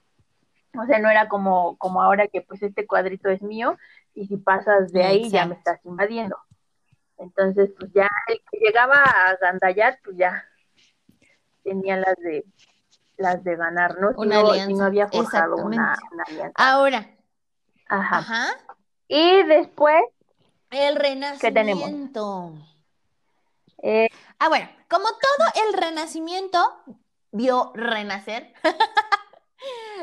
O 0.77 0.87
sea, 0.87 0.99
no 0.99 1.09
era 1.09 1.29
como, 1.29 1.77
como 1.79 2.03
ahora 2.03 2.27
que 2.27 2.43
pues 2.43 2.63
este 2.63 2.87
cuadrito 2.87 3.29
es 3.29 3.43
mío 3.43 3.79
y 4.13 4.27
si 4.27 4.37
pasas 4.37 4.93
de 4.93 5.05
ahí 5.05 5.31
ya 5.31 5.47
me 5.47 5.55
estás 5.55 5.85
invadiendo. 5.85 6.37
Entonces, 7.17 7.73
pues 7.79 7.93
ya 7.93 8.09
el 8.27 8.41
que 8.51 8.59
llegaba 8.59 8.97
a 8.97 9.37
Gandayat, 9.41 9.99
pues 10.03 10.17
ya 10.17 10.45
tenía 11.63 11.97
las 11.97 12.17
de 12.17 12.45
las 13.17 13.43
de 13.45 13.57
ganar, 13.57 13.99
¿no? 13.99 14.11
Una 14.17 14.41
alianza. 14.41 14.77
no 14.77 14.85
había 14.85 15.09
forjado 15.09 15.57
una, 15.57 15.97
alianza. 16.27 16.53
Ahora. 16.57 17.11
Ajá. 17.89 18.49
Y 19.09 19.43
después. 19.45 20.03
El 20.71 20.97
renacimiento. 20.97 21.41
¿Qué 21.41 21.53
tenemos? 21.53 21.91
Eh, 23.83 24.09
ah, 24.39 24.49
bueno, 24.49 24.69
como 24.89 25.05
todo 25.05 25.67
el 25.69 25.75
renacimiento 25.75 26.59
vio 27.33 27.73
renacer 27.75 28.55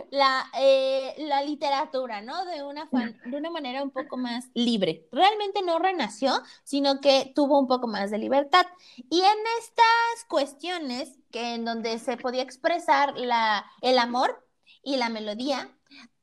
la, 0.09 0.45
eh, 0.57 1.15
la 1.17 1.43
literatura, 1.43 2.21
¿no? 2.21 2.45
De 2.45 2.63
una, 2.63 2.89
de 2.91 3.37
una 3.37 3.49
manera 3.49 3.83
un 3.83 3.91
poco 3.91 4.17
más 4.17 4.49
libre. 4.53 5.07
Realmente 5.11 5.61
no 5.61 5.79
renació, 5.79 6.41
sino 6.63 6.99
que 7.01 7.31
tuvo 7.35 7.59
un 7.59 7.67
poco 7.67 7.87
más 7.87 8.11
de 8.11 8.17
libertad. 8.17 8.65
Y 9.09 9.19
en 9.19 9.37
estas 9.59 10.25
cuestiones, 10.27 11.17
que 11.31 11.55
en 11.55 11.65
donde 11.65 11.99
se 11.99 12.17
podía 12.17 12.41
expresar 12.41 13.17
la, 13.17 13.65
el 13.81 13.99
amor 13.99 14.47
y 14.83 14.97
la 14.97 15.09
melodía, 15.09 15.69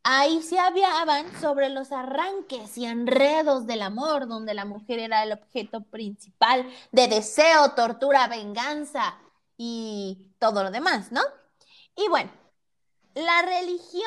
ahí 0.03 0.43
se 0.43 0.59
hablaban 0.59 1.27
sobre 1.41 1.69
los 1.69 1.93
arranques 1.93 2.79
y 2.79 2.87
enredos 2.87 3.67
del 3.67 3.83
amor, 3.83 4.27
donde 4.27 4.55
la 4.55 4.65
mujer 4.65 4.99
era 4.99 5.23
el 5.23 5.33
objeto 5.33 5.83
principal 5.83 6.67
de 6.93 7.09
deseo, 7.09 7.73
tortura, 7.73 8.27
venganza 8.27 9.19
y 9.57 10.33
todo 10.39 10.63
lo 10.63 10.71
demás, 10.71 11.13
¿no? 11.13 11.21
Y 11.97 12.09
bueno, 12.09 12.31
la 13.19 13.43
religión 13.43 14.05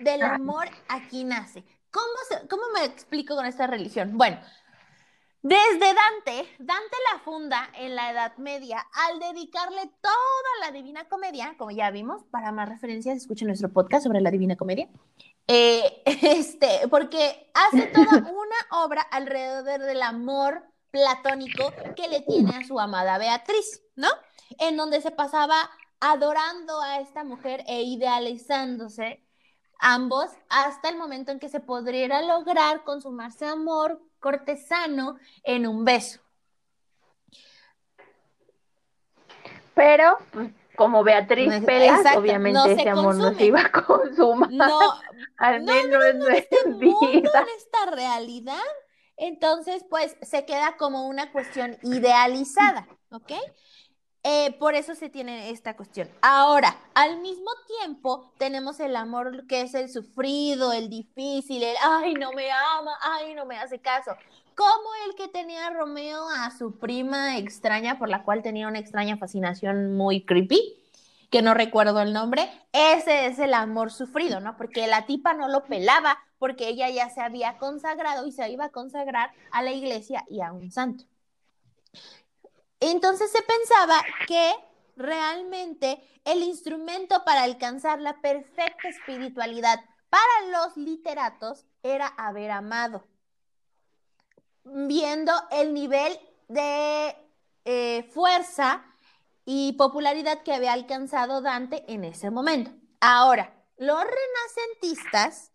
del 0.00 0.22
amor 0.22 0.68
aquí 0.88 1.24
nace. 1.24 1.64
¿Cómo, 1.90 2.48
¿Cómo 2.50 2.62
me 2.74 2.84
explico 2.84 3.36
con 3.36 3.46
esta 3.46 3.66
religión? 3.66 4.18
Bueno, 4.18 4.38
desde 5.42 5.78
Dante, 5.94 6.56
Dante 6.58 6.96
la 7.12 7.20
funda 7.20 7.70
en 7.74 7.94
la 7.94 8.10
Edad 8.10 8.36
Media 8.38 8.84
al 8.92 9.20
dedicarle 9.20 9.90
toda 10.00 10.66
la 10.66 10.72
Divina 10.72 11.08
Comedia, 11.08 11.54
como 11.56 11.70
ya 11.70 11.90
vimos, 11.90 12.24
para 12.30 12.50
más 12.50 12.68
referencias 12.68 13.16
escuchen 13.16 13.46
nuestro 13.46 13.72
podcast 13.72 14.04
sobre 14.04 14.20
la 14.20 14.30
Divina 14.30 14.56
Comedia. 14.56 14.88
Eh, 15.46 16.02
este, 16.04 16.88
porque 16.90 17.50
hace 17.54 17.86
toda 17.86 18.06
una 18.32 18.84
obra 18.84 19.02
alrededor 19.02 19.80
del 19.80 20.02
amor 20.02 20.64
platónico 20.90 21.72
que 21.94 22.08
le 22.08 22.20
tiene 22.22 22.56
a 22.56 22.66
su 22.66 22.80
amada 22.80 23.18
Beatriz, 23.18 23.82
¿no? 23.94 24.08
En 24.58 24.76
donde 24.76 25.00
se 25.00 25.12
pasaba 25.12 25.70
adorando 26.00 26.80
a 26.80 27.00
esta 27.00 27.24
mujer 27.24 27.64
e 27.66 27.82
idealizándose 27.82 29.22
ambos 29.78 30.30
hasta 30.48 30.88
el 30.88 30.96
momento 30.96 31.32
en 31.32 31.38
que 31.38 31.48
se 31.48 31.60
podría 31.60 32.22
lograr 32.22 32.84
consumarse 32.84 33.46
amor 33.46 34.00
cortesano 34.20 35.18
en 35.44 35.66
un 35.66 35.84
beso. 35.84 36.20
Pero, 39.74 40.18
pues, 40.32 40.50
como 40.76 41.04
Beatriz 41.04 41.52
Pelas, 41.64 42.16
obviamente 42.16 42.72
ese 42.72 42.88
amor 42.88 43.14
no 43.16 43.34
se 43.34 43.46
iba 43.46 43.60
a 43.60 43.70
consumar. 43.70 44.50
No, 44.50 44.80
al 45.38 45.62
menos 45.62 46.04
en 46.04 46.22
este 46.34 46.68
mundo, 46.68 47.30
en 47.34 47.46
esta 47.56 47.90
realidad. 47.92 48.62
Entonces, 49.16 49.84
pues 49.90 50.16
se 50.22 50.44
queda 50.44 50.76
como 50.76 51.08
una 51.08 51.32
cuestión 51.32 51.76
idealizada, 51.82 52.86
¿ok? 53.10 53.32
Eh, 54.30 54.54
por 54.58 54.74
eso 54.74 54.94
se 54.94 55.08
tiene 55.08 55.48
esta 55.48 55.74
cuestión. 55.74 56.06
Ahora, 56.20 56.76
al 56.92 57.22
mismo 57.22 57.50
tiempo, 57.78 58.30
tenemos 58.36 58.78
el 58.78 58.94
amor 58.94 59.46
que 59.46 59.62
es 59.62 59.72
el 59.72 59.88
sufrido, 59.88 60.74
el 60.74 60.90
difícil, 60.90 61.62
el, 61.62 61.74
ay, 61.82 62.12
no 62.12 62.32
me 62.32 62.50
ama, 62.50 62.92
ay, 63.00 63.32
no 63.32 63.46
me 63.46 63.56
hace 63.56 63.78
caso. 63.78 64.10
Como 64.54 64.90
el 65.06 65.14
que 65.14 65.28
tenía 65.28 65.70
Romeo 65.70 66.28
a 66.28 66.50
su 66.50 66.78
prima 66.78 67.38
extraña, 67.38 67.98
por 67.98 68.10
la 68.10 68.22
cual 68.22 68.42
tenía 68.42 68.68
una 68.68 68.80
extraña 68.80 69.16
fascinación 69.16 69.96
muy 69.96 70.26
creepy, 70.26 70.76
que 71.30 71.40
no 71.40 71.54
recuerdo 71.54 72.02
el 72.02 72.12
nombre. 72.12 72.50
Ese 72.72 73.28
es 73.28 73.38
el 73.38 73.54
amor 73.54 73.90
sufrido, 73.90 74.40
¿no? 74.40 74.58
Porque 74.58 74.86
la 74.88 75.06
tipa 75.06 75.32
no 75.32 75.48
lo 75.48 75.64
pelaba, 75.64 76.18
porque 76.38 76.68
ella 76.68 76.90
ya 76.90 77.08
se 77.08 77.22
había 77.22 77.56
consagrado 77.56 78.26
y 78.26 78.32
se 78.32 78.46
iba 78.50 78.66
a 78.66 78.72
consagrar 78.72 79.30
a 79.52 79.62
la 79.62 79.72
iglesia 79.72 80.26
y 80.28 80.42
a 80.42 80.52
un 80.52 80.70
santo. 80.70 81.04
Entonces 82.80 83.30
se 83.30 83.42
pensaba 83.42 84.04
que 84.26 84.54
realmente 84.96 86.02
el 86.24 86.42
instrumento 86.42 87.24
para 87.24 87.42
alcanzar 87.42 88.00
la 88.00 88.20
perfecta 88.20 88.88
espiritualidad 88.88 89.80
para 90.10 90.64
los 90.64 90.76
literatos 90.76 91.66
era 91.82 92.06
haber 92.06 92.50
amado, 92.50 93.06
viendo 94.64 95.32
el 95.50 95.74
nivel 95.74 96.18
de 96.48 97.16
eh, 97.64 98.02
fuerza 98.14 98.84
y 99.44 99.72
popularidad 99.74 100.42
que 100.42 100.52
había 100.52 100.72
alcanzado 100.72 101.40
Dante 101.40 101.84
en 101.88 102.04
ese 102.04 102.30
momento. 102.30 102.70
Ahora, 103.00 103.54
los 103.76 104.02
renacentistas 104.02 105.52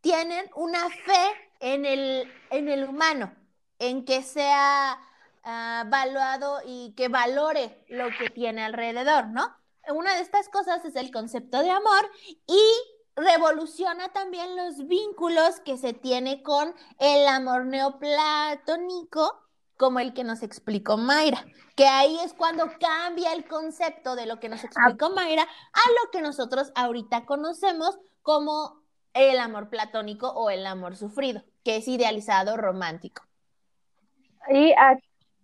tienen 0.00 0.48
una 0.54 0.88
fe 0.88 1.50
en 1.60 1.84
el, 1.84 2.32
en 2.50 2.68
el 2.68 2.88
humano, 2.88 3.34
en 3.78 4.04
que 4.04 4.22
sea 4.22 4.98
uh, 5.46 5.88
valuado 5.88 6.60
y 6.66 6.92
que 6.96 7.08
valore 7.08 7.84
lo 7.88 8.08
que 8.18 8.28
tiene 8.30 8.64
alrededor, 8.64 9.28
¿no? 9.28 9.56
Una 9.88 10.14
de 10.16 10.20
estas 10.20 10.48
cosas 10.48 10.84
es 10.84 10.96
el 10.96 11.12
concepto 11.12 11.62
de 11.62 11.70
amor 11.70 12.10
y 12.46 12.60
revoluciona 13.14 14.12
también 14.12 14.56
los 14.56 14.86
vínculos 14.86 15.60
que 15.60 15.78
se 15.78 15.92
tiene 15.92 16.42
con 16.42 16.74
el 16.98 17.26
amor 17.28 17.64
neoplatónico, 17.64 19.42
como 19.76 20.00
el 20.00 20.12
que 20.12 20.24
nos 20.24 20.42
explicó 20.42 20.96
Mayra, 20.96 21.44
que 21.76 21.86
ahí 21.86 22.18
es 22.24 22.34
cuando 22.34 22.66
cambia 22.80 23.32
el 23.32 23.46
concepto 23.46 24.16
de 24.16 24.26
lo 24.26 24.40
que 24.40 24.48
nos 24.48 24.64
explicó 24.64 25.10
Mayra 25.10 25.42
a 25.42 25.90
lo 25.90 26.10
que 26.10 26.20
nosotros 26.20 26.72
ahorita 26.74 27.24
conocemos 27.24 27.98
como 28.22 28.82
el 29.14 29.38
amor 29.38 29.70
platónico 29.70 30.28
o 30.28 30.50
el 30.50 30.66
amor 30.66 30.96
sufrido, 30.96 31.42
que 31.64 31.76
es 31.76 31.88
idealizado 31.88 32.56
romántico. 32.56 33.22
Y 34.50 34.72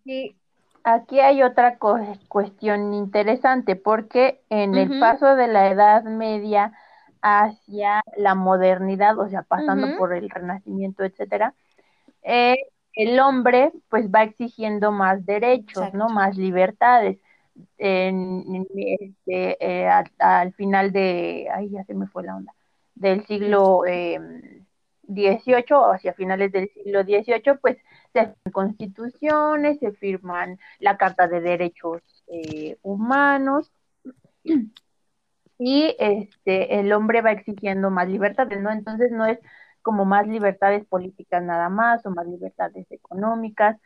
y 0.05 0.37
aquí 0.85 1.21
hay 1.21 1.43
otra 1.43 1.79
cuestión 2.29 2.95
interesante, 2.95 3.77
porque 3.77 4.41
en 4.49 4.75
el 4.75 4.99
paso 4.99 5.37
de 5.37 5.49
la 5.49 5.71
Edad 5.71 6.05
Media 6.05 6.73
hacia 7.21 8.03
la 8.17 8.35
modernidad, 8.35 9.19
o 9.19 9.29
sea, 9.29 9.43
pasando 9.43 9.97
por 9.97 10.13
el 10.13 10.29
Renacimiento, 10.29 11.05
etcétera, 11.05 11.55
eh, 12.23 12.57
el 12.95 13.19
hombre 13.21 13.73
pues 13.89 14.11
va 14.11 14.25
exigiendo 14.25 14.93
más 14.93 15.25
derechos, 15.25 15.95
¿no? 15.95 16.09
Más 16.09 16.37
libertades. 16.37 17.19
En, 17.79 18.67
este, 18.75 19.57
eh, 19.61 19.89
al, 20.19 20.53
final 20.55 20.91
de, 20.91 21.49
ay, 21.53 21.71
ya 21.71 21.85
se 21.85 21.95
me 21.95 22.07
fue 22.07 22.25
la 22.25 22.37
onda, 22.37 22.55
del 22.95 23.27
siglo 23.27 23.85
eh, 23.87 24.19
XVIII, 25.07 25.75
o 25.75 25.93
hacia 25.93 26.15
finales 26.15 26.51
del 26.51 26.71
siglo 26.71 27.03
XVIII, 27.03 27.59
pues 27.61 27.77
se 28.13 28.21
hacen 28.21 28.53
constituciones, 28.53 29.79
se 29.79 29.93
firman 29.93 30.59
la 30.79 30.97
Carta 30.97 31.29
de 31.29 31.41
Derechos 31.41 32.03
eh, 32.29 32.79
Humanos 32.83 33.73
y 35.59 35.95
este 35.99 36.81
el 36.81 36.93
hombre 36.93 37.23
va 37.23 37.33
exigiendo 37.33 37.91
más 37.91 38.09
libertades, 38.09 38.61
¿no? 38.61 38.71
Entonces 38.71 39.13
no 39.13 39.27
es 39.27 39.39
como 39.83 40.05
más 40.05 40.27
libertades 40.27 40.85
políticas 40.87 41.43
nada 41.43 41.69
más 41.69 42.05
o 42.07 42.11
más 42.11 42.27
libertades 42.27 42.87
económicas 42.91 43.79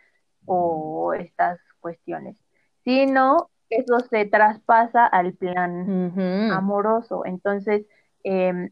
o 0.45 1.15
estas 1.15 1.59
cuestiones, 1.81 2.37
sino 2.85 3.51
eso 3.71 4.01
se 4.01 4.25
traspasa 4.27 5.07
al 5.07 5.35
plan 5.35 6.13
amoroso. 6.53 7.25
Entonces, 7.25 7.87
eh, 8.25 8.71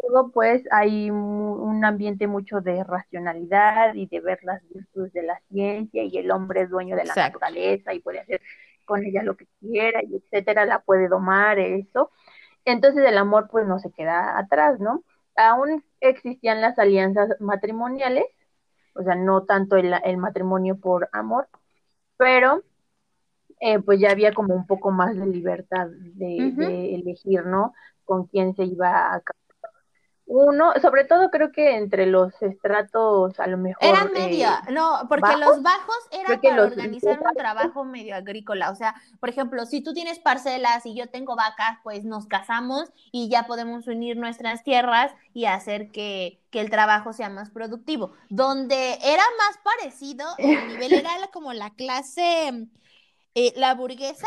todo, 0.00 0.30
pues 0.30 0.62
hay 0.70 1.10
un 1.10 1.84
ambiente 1.84 2.26
mucho 2.26 2.60
de 2.60 2.84
racionalidad 2.84 3.94
y 3.94 4.06
de 4.06 4.20
ver 4.20 4.38
las 4.42 4.62
virtudes 4.68 5.12
de 5.12 5.22
la 5.22 5.40
ciencia 5.48 6.02
y 6.04 6.16
el 6.16 6.30
hombre 6.30 6.62
es 6.62 6.70
dueño 6.70 6.96
de 6.96 7.04
la 7.04 7.14
naturaleza 7.14 7.92
y 7.94 8.00
puede 8.00 8.20
hacer 8.20 8.40
con 8.84 9.04
ella 9.04 9.22
lo 9.22 9.36
que 9.36 9.46
quiera 9.60 10.02
y 10.02 10.16
etcétera, 10.16 10.64
la 10.64 10.80
puede 10.80 11.08
domar, 11.08 11.58
eso. 11.58 12.10
Entonces 12.64 13.04
el 13.06 13.18
amor 13.18 13.48
pues 13.50 13.66
no 13.66 13.78
se 13.78 13.90
queda 13.92 14.38
atrás, 14.38 14.80
¿no? 14.80 15.04
Aún 15.36 15.84
existían 16.00 16.60
las 16.60 16.78
alianzas 16.78 17.30
matrimoniales, 17.40 18.24
o 18.94 19.02
sea, 19.02 19.14
no 19.14 19.44
tanto 19.44 19.76
el, 19.76 20.16
matrimonio 20.16 20.78
por 20.80 21.08
amor, 21.12 21.48
pero 22.16 22.62
eh, 23.60 23.80
pues 23.80 24.00
ya 24.00 24.10
había 24.10 24.32
como 24.32 24.54
un 24.54 24.66
poco 24.66 24.90
más 24.90 25.16
de 25.16 25.26
libertad 25.26 25.88
de, 25.88 26.52
de 26.56 26.94
elegir, 26.94 27.44
¿no? 27.46 27.74
Con 28.04 28.26
quién 28.26 28.54
se 28.54 28.64
iba 28.64 29.14
a 29.14 29.20
casar 29.20 29.45
uno, 30.26 30.72
sobre 30.82 31.04
todo 31.04 31.30
creo 31.30 31.52
que 31.52 31.76
entre 31.76 32.06
los 32.06 32.32
estratos 32.42 33.38
a 33.38 33.46
lo 33.46 33.58
mejor. 33.58 34.12
Medio, 34.12 34.48
eh, 34.48 34.72
no, 34.72 35.06
porque 35.08 35.36
los 35.36 35.62
bajos 35.62 35.96
eran 36.10 36.40
para 36.40 36.62
organizar 36.64 37.20
un 37.20 37.34
trabajo 37.34 37.84
medio 37.84 38.16
agrícola. 38.16 38.70
O 38.70 38.74
sea, 38.74 38.94
por 39.20 39.28
ejemplo, 39.28 39.64
si 39.66 39.82
tú 39.82 39.94
tienes 39.94 40.18
parcelas 40.18 40.84
y 40.84 40.96
yo 40.96 41.08
tengo 41.08 41.36
vacas, 41.36 41.78
pues 41.84 42.04
nos 42.04 42.26
casamos 42.26 42.90
y 43.12 43.28
ya 43.28 43.44
podemos 43.44 43.86
unir 43.86 44.16
nuestras 44.16 44.64
tierras 44.64 45.14
y 45.32 45.44
hacer 45.44 45.92
que, 45.92 46.40
que 46.50 46.60
el 46.60 46.70
trabajo 46.70 47.12
sea 47.12 47.28
más 47.28 47.50
productivo. 47.50 48.12
Donde 48.28 48.98
era 49.02 49.22
más 49.38 49.58
parecido, 49.62 50.26
el 50.38 50.68
nivel 50.68 50.92
era 50.94 51.28
como 51.32 51.52
la 51.52 51.70
clase, 51.70 52.66
eh, 53.34 53.52
la 53.56 53.74
burguesa 53.74 54.26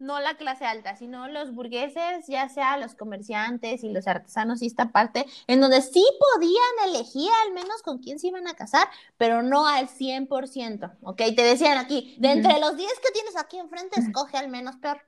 no 0.00 0.18
la 0.18 0.34
clase 0.34 0.64
alta, 0.64 0.96
sino 0.96 1.28
los 1.28 1.54
burgueses, 1.54 2.26
ya 2.26 2.48
sea 2.48 2.78
los 2.78 2.94
comerciantes 2.94 3.84
y 3.84 3.90
los 3.90 4.08
artesanos 4.08 4.62
y 4.62 4.66
esta 4.66 4.90
parte, 4.90 5.26
en 5.46 5.60
donde 5.60 5.82
sí 5.82 6.04
podían 6.34 6.88
elegir 6.88 7.30
al 7.46 7.52
menos 7.52 7.82
con 7.82 7.98
quién 7.98 8.18
se 8.18 8.28
iban 8.28 8.48
a 8.48 8.54
casar, 8.54 8.88
pero 9.18 9.42
no 9.42 9.66
al 9.66 9.88
100%, 9.88 10.96
¿ok? 11.02 11.22
Te 11.36 11.42
decían 11.42 11.78
aquí, 11.78 12.16
de 12.18 12.32
entre 12.32 12.58
los 12.58 12.76
10 12.76 12.90
que 13.00 13.12
tienes 13.12 13.36
aquí 13.36 13.58
enfrente, 13.58 14.00
escoge 14.00 14.38
al 14.38 14.48
menos 14.48 14.76
peor. 14.76 15.02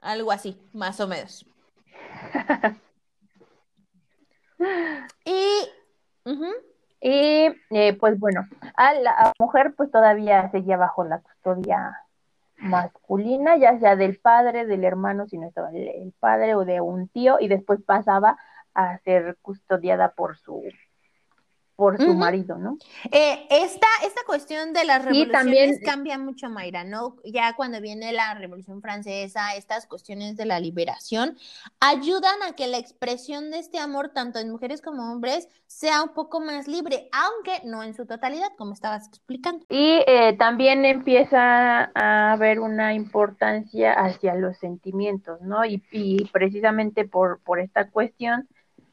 Algo 0.00 0.32
así, 0.32 0.60
más 0.72 1.00
o 1.00 1.08
menos. 1.08 1.46
y... 5.24 5.68
Y 7.06 7.54
eh, 7.68 7.92
pues 8.00 8.18
bueno, 8.18 8.48
a 8.76 8.94
la 8.94 9.34
mujer 9.38 9.74
pues 9.76 9.90
todavía 9.90 10.50
seguía 10.50 10.78
bajo 10.78 11.04
la 11.04 11.20
custodia 11.20 12.03
masculina, 12.64 13.56
ya 13.56 13.78
sea 13.78 13.96
del 13.96 14.18
padre, 14.18 14.66
del 14.66 14.84
hermano, 14.84 15.26
si 15.26 15.38
no 15.38 15.46
estaba 15.46 15.70
el, 15.70 16.12
padre 16.18 16.54
o 16.54 16.64
de 16.64 16.80
un 16.80 17.08
tío, 17.08 17.38
y 17.40 17.48
después 17.48 17.82
pasaba 17.82 18.38
a 18.74 18.98
ser 18.98 19.36
custodiada 19.42 20.14
por 20.14 20.36
su 20.36 20.62
por 21.76 21.98
su 21.98 22.14
marido, 22.14 22.56
¿no? 22.56 22.78
Eh, 23.10 23.46
esta, 23.50 23.86
esta 24.04 24.20
cuestión 24.26 24.72
de 24.72 24.84
las 24.84 25.04
revoluciones 25.04 25.32
también, 25.32 25.80
cambia 25.84 26.18
mucho, 26.18 26.48
Mayra, 26.48 26.84
¿no? 26.84 27.16
Ya 27.24 27.54
cuando 27.56 27.80
viene 27.80 28.12
la 28.12 28.34
Revolución 28.34 28.80
Francesa, 28.80 29.54
estas 29.56 29.86
cuestiones 29.86 30.36
de 30.36 30.46
la 30.46 30.60
liberación 30.60 31.36
ayudan 31.80 32.42
a 32.48 32.54
que 32.54 32.68
la 32.68 32.78
expresión 32.78 33.50
de 33.50 33.58
este 33.58 33.78
amor, 33.78 34.10
tanto 34.10 34.38
en 34.38 34.50
mujeres 34.50 34.82
como 34.82 35.10
hombres, 35.10 35.48
sea 35.66 36.02
un 36.02 36.14
poco 36.14 36.40
más 36.40 36.68
libre, 36.68 37.08
aunque 37.12 37.66
no 37.66 37.82
en 37.82 37.94
su 37.94 38.06
totalidad, 38.06 38.52
como 38.56 38.72
estabas 38.72 39.08
explicando. 39.08 39.64
Y 39.68 40.02
eh, 40.06 40.36
también 40.38 40.84
empieza 40.84 41.90
a 41.94 42.32
haber 42.32 42.60
una 42.60 42.94
importancia 42.94 43.92
hacia 43.92 44.36
los 44.36 44.56
sentimientos, 44.58 45.40
¿no? 45.40 45.64
Y, 45.64 45.82
y 45.90 46.24
precisamente 46.26 47.04
por, 47.04 47.40
por 47.40 47.58
esta 47.58 47.90
cuestión, 47.90 48.48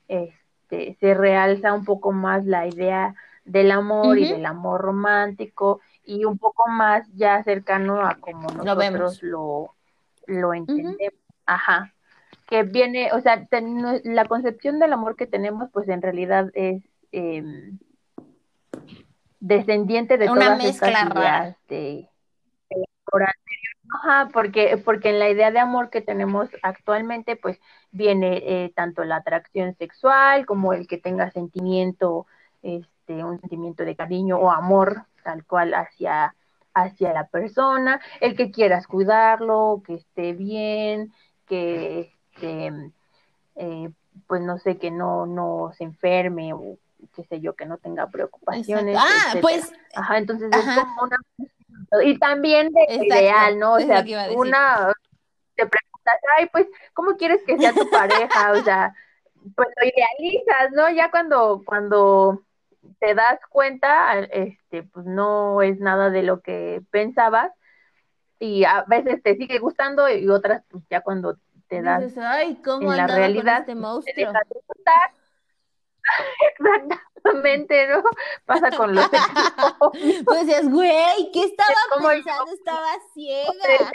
este, 0.07 0.40
este, 0.71 0.97
se 0.99 1.13
realza 1.13 1.73
un 1.73 1.85
poco 1.85 2.11
más 2.11 2.45
la 2.45 2.65
idea 2.65 3.13
del 3.43 3.71
amor 3.71 4.17
y 4.17 4.31
del 4.31 4.45
amor 4.45 4.81
romántico 4.81 5.81
y 6.05 6.25
un 6.25 6.37
poco 6.37 6.69
más 6.69 7.07
ya 7.13 7.43
cercano 7.43 8.01
a 8.01 8.15
como 8.15 8.49
nosotros 8.49 9.21
lo, 9.21 9.75
lo, 10.27 10.53
entendemos. 10.53 11.19
Ajá. 11.45 11.93
Que 12.47 12.63
viene, 12.63 13.11
o 13.13 13.19
sea, 13.21 13.47
la 14.03 14.25
concepción 14.25 14.79
del 14.79 14.93
amor 14.93 15.15
que 15.15 15.27
tenemos, 15.27 15.69
pues 15.71 15.89
en 15.89 16.01
realidad 16.01 16.49
es 16.53 16.83
em, 17.11 17.77
descendiente 19.39 20.17
de 20.17 20.29
Una 20.29 20.57
todas 20.57 20.65
estas 20.65 21.11
ideas 21.11 21.57
de, 21.67 22.09
Ajá, 23.93 24.29
porque, 24.31 24.81
porque 24.83 25.09
en 25.09 25.19
la 25.19 25.29
idea 25.29 25.51
de 25.51 25.59
amor 25.59 25.89
que 25.89 26.01
tenemos 26.01 26.49
actualmente, 26.63 27.35
pues 27.35 27.59
viene 27.91 28.41
eh, 28.45 28.71
tanto 28.75 29.03
la 29.03 29.17
atracción 29.17 29.75
sexual 29.75 30.45
como 30.45 30.73
el 30.73 30.87
que 30.87 30.97
tenga 30.97 31.29
sentimiento, 31.31 32.25
este, 32.61 33.23
un 33.23 33.39
sentimiento 33.39 33.83
de 33.83 33.95
cariño 33.95 34.37
o 34.37 34.51
amor 34.51 35.05
tal 35.23 35.45
cual 35.45 35.73
hacia, 35.73 36.35
hacia 36.73 37.13
la 37.13 37.27
persona, 37.27 37.99
el 38.21 38.35
que 38.35 38.51
quieras 38.51 38.87
cuidarlo, 38.87 39.83
que 39.85 39.95
esté 39.95 40.33
bien, 40.33 41.13
que 41.45 42.13
este, 42.33 42.71
eh, 43.55 43.89
pues 44.27 44.41
no 44.41 44.57
sé, 44.57 44.77
que 44.77 44.91
no, 44.91 45.25
no 45.25 45.71
se 45.77 45.83
enferme 45.83 46.53
o 46.53 46.77
qué 47.13 47.23
sé 47.25 47.41
yo, 47.41 47.55
que 47.55 47.65
no 47.65 47.77
tenga 47.77 48.07
preocupaciones. 48.07 48.97
Ah, 48.99 49.33
pues. 49.41 49.71
Ajá, 49.95 50.17
entonces 50.17 50.49
es 50.51 50.65
como 50.75 51.03
una 51.03 51.17
y 52.03 52.17
también 52.17 52.71
de 52.71 52.95
ideal, 52.95 53.59
¿no? 53.59 53.73
O 53.73 53.79
sea, 53.79 54.03
una 54.35 54.93
te 55.55 55.65
preguntas, 55.65 56.15
ay, 56.37 56.47
pues, 56.51 56.67
¿cómo 56.93 57.17
quieres 57.17 57.41
que 57.45 57.57
sea 57.57 57.73
tu 57.73 57.89
pareja? 57.89 58.51
O 58.53 58.63
sea, 58.63 58.93
pues 59.55 59.67
lo 59.75 59.87
idealizas, 59.87 60.71
¿no? 60.73 60.89
Ya 60.89 61.11
cuando, 61.11 61.61
cuando 61.65 62.41
te 62.99 63.13
das 63.13 63.39
cuenta, 63.49 64.19
este, 64.19 64.83
pues 64.83 65.05
no 65.05 65.61
es 65.61 65.79
nada 65.79 66.09
de 66.09 66.23
lo 66.23 66.41
que 66.41 66.81
pensabas 66.91 67.51
y 68.39 68.63
a 68.63 68.83
veces 68.87 69.21
te 69.21 69.35
sigue 69.35 69.59
gustando 69.59 70.09
y 70.09 70.27
otras, 70.29 70.63
pues 70.69 70.83
ya 70.89 71.01
cuando 71.01 71.37
te 71.67 71.81
das 71.81 72.17
ay, 72.17 72.55
¿cómo 72.63 72.91
en 72.91 72.97
la 72.97 73.07
realidad, 73.07 73.59
este 73.59 73.75
monstruo? 73.75 74.33
Exactamente, 76.59 77.87
¿no? 77.87 78.03
Pasa 78.45 78.71
con 78.71 78.95
los 78.95 79.09
Pues 80.25 80.47
es, 80.47 80.69
güey, 80.69 81.31
¿qué 81.31 81.43
estaba 81.43 81.73
pensando? 82.09 82.51
Estaba 82.53 82.91
ciega. 83.13 83.91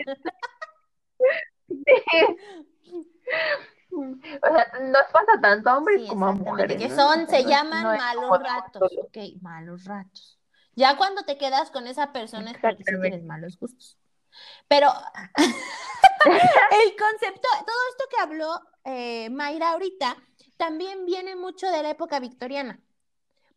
O 3.91 4.49
sea, 4.49 4.73
nos 4.83 5.05
pasa 5.13 5.41
tanto 5.41 5.71
a 5.71 5.79
hombres 5.79 6.09
como 6.09 6.27
a 6.27 6.33
mujeres. 6.33 6.79
Que 6.79 6.91
son, 6.91 7.29
se 7.29 7.45
llaman 7.45 7.85
malos 7.85 8.39
ratos. 8.43 8.93
Ok, 8.99 9.17
malos 9.41 9.85
ratos. 9.85 10.39
Ya 10.75 10.97
cuando 10.97 11.25
te 11.25 11.39
quedas 11.39 11.71
con 11.71 11.87
esa 11.87 12.13
persona 12.13 12.51
es 12.51 12.59
porque 12.59 12.85
sí 12.85 13.01
tienes 13.01 13.25
malos 13.25 13.59
gustos. 13.59 13.99
Pero 14.69 14.89
el 15.35 16.97
concepto, 16.97 17.49
todo 17.65 17.77
esto 17.91 18.05
que 18.11 18.23
habló 18.23 18.61
eh, 18.85 19.31
Mayra 19.31 19.71
ahorita, 19.71 20.17
también 20.57 21.05
viene 21.07 21.37
mucho 21.37 21.67
de 21.71 21.83
la 21.83 21.91
época 21.91 22.21
victoriana. 22.21 22.81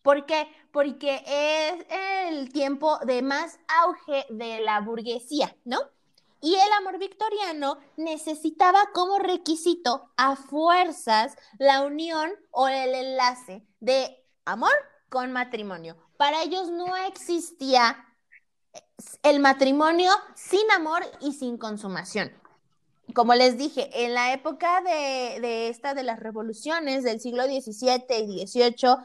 ¿Por 0.02 0.26
qué? 0.26 0.48
Porque 0.72 1.24
es 1.26 1.86
el 2.30 2.52
tiempo 2.52 2.98
de 3.00 3.22
más 3.22 3.60
auge 3.68 4.26
de 4.30 4.62
la 4.62 4.80
burguesía, 4.82 5.56
¿no? 5.66 5.80
Y 6.42 6.56
el 6.56 6.72
amor 6.78 6.98
victoriano 7.00 7.80
necesitaba 7.98 8.80
como 8.94 9.20
requisito 9.20 10.10
a 10.16 10.38
fuerzas 10.38 11.36
la 11.58 11.82
unión 11.82 12.32
o 12.52 12.70
el 12.70 12.96
enlace 12.96 13.66
de 13.82 14.26
amor 14.46 14.72
con 15.10 15.34
matrimonio. 15.34 15.98
Para 16.16 16.44
ellos 16.44 16.70
no 16.70 16.96
existía 16.96 18.06
el 19.24 19.42
matrimonio 19.42 20.12
sin 20.34 20.70
amor 20.72 21.04
y 21.20 21.34
sin 21.34 21.58
consumación 21.58 22.32
como 23.14 23.34
les 23.36 23.58
dije, 23.58 23.90
en 24.06 24.14
la 24.14 24.34
época 24.34 24.82
de, 24.82 25.40
de, 25.42 25.70
esta 25.70 25.94
de 25.94 26.04
las 26.04 26.20
revoluciones 26.20 27.04
del 27.04 27.20
siglo 27.20 27.44
XVII 27.44 28.04
y 28.18 28.48
XVIII, 28.48 28.96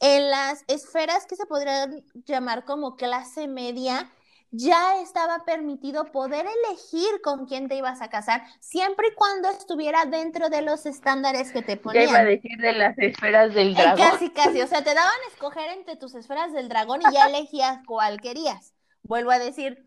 en 0.00 0.30
las 0.30 0.64
esferas 0.68 1.26
que 1.26 1.36
se 1.36 1.46
podrían 1.46 2.04
llamar 2.26 2.64
como 2.64 2.96
clase 2.96 3.48
media, 3.48 4.10
ya 4.52 5.00
estaba 5.00 5.44
permitido 5.44 6.06
poder 6.06 6.44
elegir 6.46 7.20
con 7.22 7.46
quién 7.46 7.68
te 7.68 7.76
ibas 7.76 8.02
a 8.02 8.10
casar, 8.10 8.42
siempre 8.58 9.08
y 9.08 9.14
cuando 9.14 9.48
estuviera 9.48 10.04
dentro 10.06 10.48
de 10.48 10.62
los 10.62 10.86
estándares 10.86 11.52
que 11.52 11.62
te 11.62 11.76
ponían. 11.76 12.04
Ya 12.04 12.10
iba 12.10 12.18
a 12.18 12.24
decir 12.24 12.58
de 12.58 12.72
las 12.72 12.98
esferas 12.98 13.54
del 13.54 13.74
dragón. 13.74 13.98
casi, 13.98 14.30
casi, 14.30 14.60
o 14.60 14.66
sea, 14.66 14.82
te 14.82 14.94
daban 14.94 15.12
a 15.26 15.32
escoger 15.32 15.70
entre 15.70 15.96
tus 15.96 16.14
esferas 16.14 16.52
del 16.52 16.68
dragón 16.68 17.00
y 17.00 17.14
ya 17.14 17.26
elegías 17.26 17.78
cuál 17.86 18.20
querías. 18.20 18.74
Vuelvo 19.02 19.30
a 19.30 19.38
decir, 19.38 19.86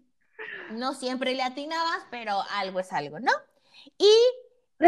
no 0.71 0.93
siempre 0.93 1.35
le 1.35 1.43
atinabas, 1.43 2.05
pero 2.09 2.41
algo 2.55 2.79
es 2.79 2.93
algo, 2.93 3.19
¿no? 3.19 3.31
Y 3.97 4.11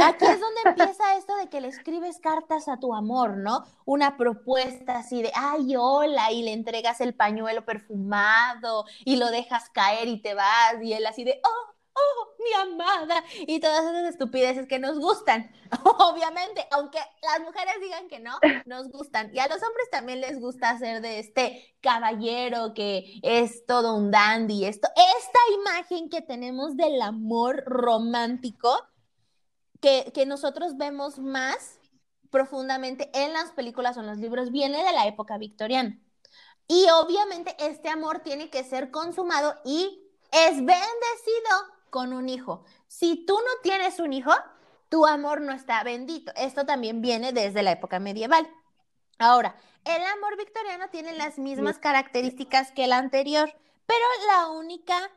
aquí 0.02 0.26
es 0.26 0.40
donde 0.40 0.62
empieza 0.66 1.16
esto 1.18 1.36
de 1.38 1.50
que 1.50 1.62
le 1.62 1.68
escribes 1.68 2.20
cartas 2.20 2.68
a 2.68 2.80
tu 2.80 2.94
amor, 2.94 3.38
¿no? 3.38 3.64
Una 3.86 4.18
propuesta 4.18 4.98
así 4.98 5.22
de, 5.22 5.32
ay, 5.36 5.76
hola, 5.78 6.32
y 6.32 6.44
le 6.44 6.54
entregas 6.54 7.02
el 7.02 7.14
pañuelo 7.14 7.66
perfumado 7.66 8.86
y 9.04 9.18
lo 9.18 9.32
dejas 9.32 9.70
caer 9.70 10.08
y 10.08 10.22
te 10.22 10.34
vas, 10.34 10.76
y 10.82 10.94
él 10.94 11.06
así 11.06 11.24
de, 11.24 11.40
oh, 11.44 11.75
oh, 11.96 12.34
mi 12.44 12.54
amada, 12.54 13.24
y 13.48 13.60
todas 13.60 13.86
esas 13.86 14.10
estupideces 14.10 14.68
que 14.68 14.80
nos 14.80 15.00
gustan, 15.00 15.52
obviamente, 16.00 16.68
aunque 16.72 17.00
las 17.22 17.42
mujeres 17.42 17.76
digan 17.82 18.08
que 18.08 18.20
no, 18.20 18.38
nos 18.66 18.90
gustan, 18.90 19.32
y 19.34 19.40
a 19.40 19.48
los 19.48 19.62
hombres 19.64 19.90
también 19.92 20.22
les 20.22 20.40
gusta 20.40 20.70
hacer 20.70 21.02
de 21.02 21.20
este 21.20 21.76
caballero 21.82 22.74
que 22.74 23.20
es 23.24 23.66
todo 23.66 23.96
un 23.96 24.12
dandy, 24.12 24.66
esto, 24.66 24.88
esta 24.96 25.40
imagen 25.60 26.10
que 26.10 26.22
tenemos 26.22 26.76
del 26.76 27.02
amor 27.02 27.64
romántico, 27.66 28.78
que, 30.14 30.26
nosotros 30.26 30.78
vemos 30.78 31.20
más 31.20 31.80
profundamente 32.32 33.12
en 33.14 33.34
las 33.34 33.52
películas 33.52 33.98
o 33.98 34.00
en 34.00 34.08
los 34.08 34.18
libros, 34.18 34.52
viene 34.52 34.84
de 34.84 34.92
la 34.92 35.08
época 35.08 35.38
victoriana. 35.38 36.00
Y 36.68 36.88
obviamente 36.90 37.56
este 37.60 37.90
amor 37.90 38.20
tiene 38.20 38.50
que 38.50 38.64
ser 38.64 38.90
consumado 38.90 39.56
y 39.64 40.02
es 40.32 40.56
bendecido 40.56 41.75
con 41.96 42.12
un 42.12 42.28
hijo. 42.28 42.66
Si 42.90 43.26
tú 43.26 43.36
no 43.36 43.62
tienes 43.64 44.00
un 44.02 44.12
hijo, 44.12 44.34
tu 44.90 45.06
amor 45.06 45.40
no 45.40 45.54
está 45.54 45.82
bendito. 45.82 46.34
Esto 46.36 46.66
también 46.66 47.02
viene 47.02 47.32
desde 47.32 47.64
la 47.64 47.72
época 47.72 48.00
medieval. 48.00 48.46
Ahora, 49.18 49.56
el 49.86 50.04
amor 50.04 50.36
victoriano 50.38 50.90
tiene 50.90 51.14
las 51.14 51.40
mismas 51.40 51.80
características 51.80 52.74
que 52.74 52.84
el 52.84 52.92
anterior, 52.92 53.50
pero 53.86 54.04
la 54.28 54.48
única 54.48 55.10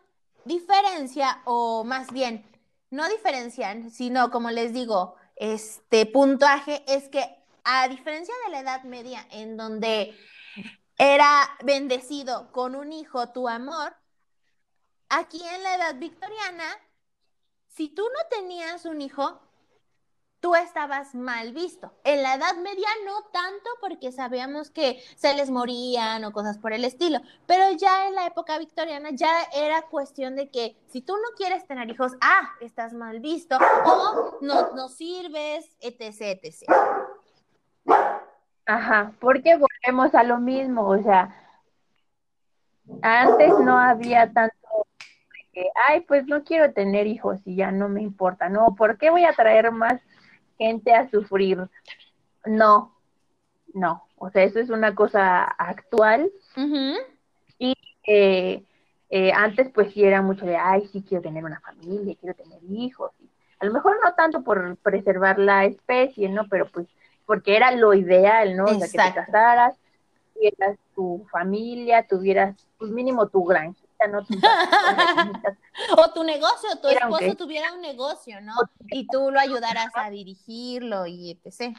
diferencia, 0.44 1.42
o 1.46 1.82
más 1.82 2.12
bien 2.12 2.48
no 2.90 3.08
diferencian, 3.08 3.90
sino 3.90 4.30
como 4.30 4.52
les 4.52 4.72
digo, 4.72 5.16
este 5.34 6.06
puntuaje 6.06 6.84
es 6.86 7.08
que 7.08 7.26
a 7.64 7.88
diferencia 7.88 8.34
de 8.44 8.52
la 8.52 8.60
Edad 8.60 8.84
Media, 8.84 9.26
en 9.32 9.56
donde 9.56 10.16
era 10.96 11.42
bendecido 11.64 12.52
con 12.52 12.76
un 12.76 12.92
hijo 12.92 13.30
tu 13.30 13.48
amor, 13.48 13.96
aquí 15.08 15.42
en 15.42 15.62
la 15.62 15.74
Edad 15.76 15.94
Victoriana, 15.96 16.64
si 17.68 17.88
tú 17.88 18.02
no 18.02 18.28
tenías 18.30 18.84
un 18.84 19.00
hijo, 19.00 19.40
tú 20.40 20.54
estabas 20.54 21.14
mal 21.14 21.52
visto. 21.52 21.92
En 22.04 22.22
la 22.22 22.34
Edad 22.34 22.56
Media 22.56 22.88
no 23.04 23.22
tanto 23.32 23.70
porque 23.80 24.12
sabíamos 24.12 24.70
que 24.70 25.02
se 25.16 25.34
les 25.34 25.50
morían 25.50 26.24
o 26.24 26.32
cosas 26.32 26.58
por 26.58 26.72
el 26.72 26.84
estilo, 26.84 27.20
pero 27.46 27.70
ya 27.76 28.06
en 28.06 28.14
la 28.14 28.26
época 28.26 28.58
victoriana 28.58 29.10
ya 29.12 29.30
era 29.54 29.82
cuestión 29.82 30.36
de 30.36 30.50
que 30.50 30.76
si 30.88 31.00
tú 31.00 31.14
no 31.14 31.36
quieres 31.36 31.66
tener 31.66 31.90
hijos, 31.90 32.12
ah, 32.20 32.50
estás 32.60 32.92
mal 32.92 33.20
visto 33.20 33.56
o 33.84 34.38
no, 34.40 34.74
no 34.74 34.88
sirves, 34.88 35.76
etc, 35.80 36.40
etc. 36.42 36.64
Ajá, 38.66 39.12
porque 39.18 39.56
volvemos 39.56 40.14
a 40.14 40.22
lo 40.22 40.38
mismo, 40.38 40.86
o 40.86 41.02
sea, 41.02 41.34
antes 43.02 43.58
no 43.60 43.78
había 43.78 44.32
tanto 44.32 44.57
que, 45.58 45.70
ay, 45.88 46.02
pues 46.02 46.26
no 46.26 46.44
quiero 46.44 46.72
tener 46.72 47.06
hijos 47.06 47.40
y 47.44 47.56
ya 47.56 47.72
no 47.72 47.88
me 47.88 48.02
importa, 48.02 48.48
no, 48.48 48.74
¿por 48.76 48.96
qué 48.96 49.10
voy 49.10 49.24
a 49.24 49.32
traer 49.32 49.72
más 49.72 50.00
gente 50.58 50.92
a 50.92 51.08
sufrir. 51.08 51.58
No, 52.44 52.94
no. 53.72 54.04
O 54.16 54.30
sea, 54.30 54.42
eso 54.42 54.58
es 54.58 54.68
una 54.68 54.94
cosa 54.94 55.44
actual. 55.44 56.30
Y 57.58 57.74
eh, 58.06 58.64
eh, 59.10 59.32
antes 59.32 59.70
pues 59.72 59.92
sí 59.92 60.04
era 60.04 60.20
mucho 60.20 60.44
de, 60.44 60.56
ay, 60.56 60.86
sí 60.88 61.04
quiero 61.08 61.22
tener 61.22 61.44
una 61.44 61.60
familia, 61.60 62.16
quiero 62.20 62.34
tener 62.34 62.58
hijos. 62.68 63.12
a 63.60 63.66
lo 63.66 63.72
mejor 63.72 63.96
no 64.04 64.12
tanto 64.14 64.42
por 64.42 64.76
preservar 64.78 65.38
la 65.38 65.64
especie, 65.64 66.28
¿no? 66.28 66.46
Pero 66.48 66.68
pues 66.68 66.88
porque 67.26 67.56
era 67.56 67.70
lo 67.72 67.94
ideal, 67.94 68.56
¿no? 68.56 68.64
O 68.64 68.74
sea, 68.74 68.88
que 68.88 69.10
te 69.10 69.14
casaras, 69.14 69.76
tuvieras 70.34 70.78
tu 70.94 71.26
familia, 71.30 72.06
tuvieras, 72.06 72.56
pues 72.78 72.90
mínimo 72.90 73.28
tu 73.28 73.44
granja 73.44 73.87
o 75.96 76.12
tu 76.12 76.24
negocio, 76.24 76.68
tu 76.80 76.88
esposo 76.88 77.36
tuviera 77.36 77.72
un 77.72 77.80
negocio, 77.80 78.40
¿no? 78.40 78.54
Y 78.90 79.06
tú 79.08 79.30
lo 79.30 79.40
ayudaras 79.40 79.90
a 79.94 80.10
dirigirlo 80.10 81.06
y 81.06 81.30
etc. 81.30 81.76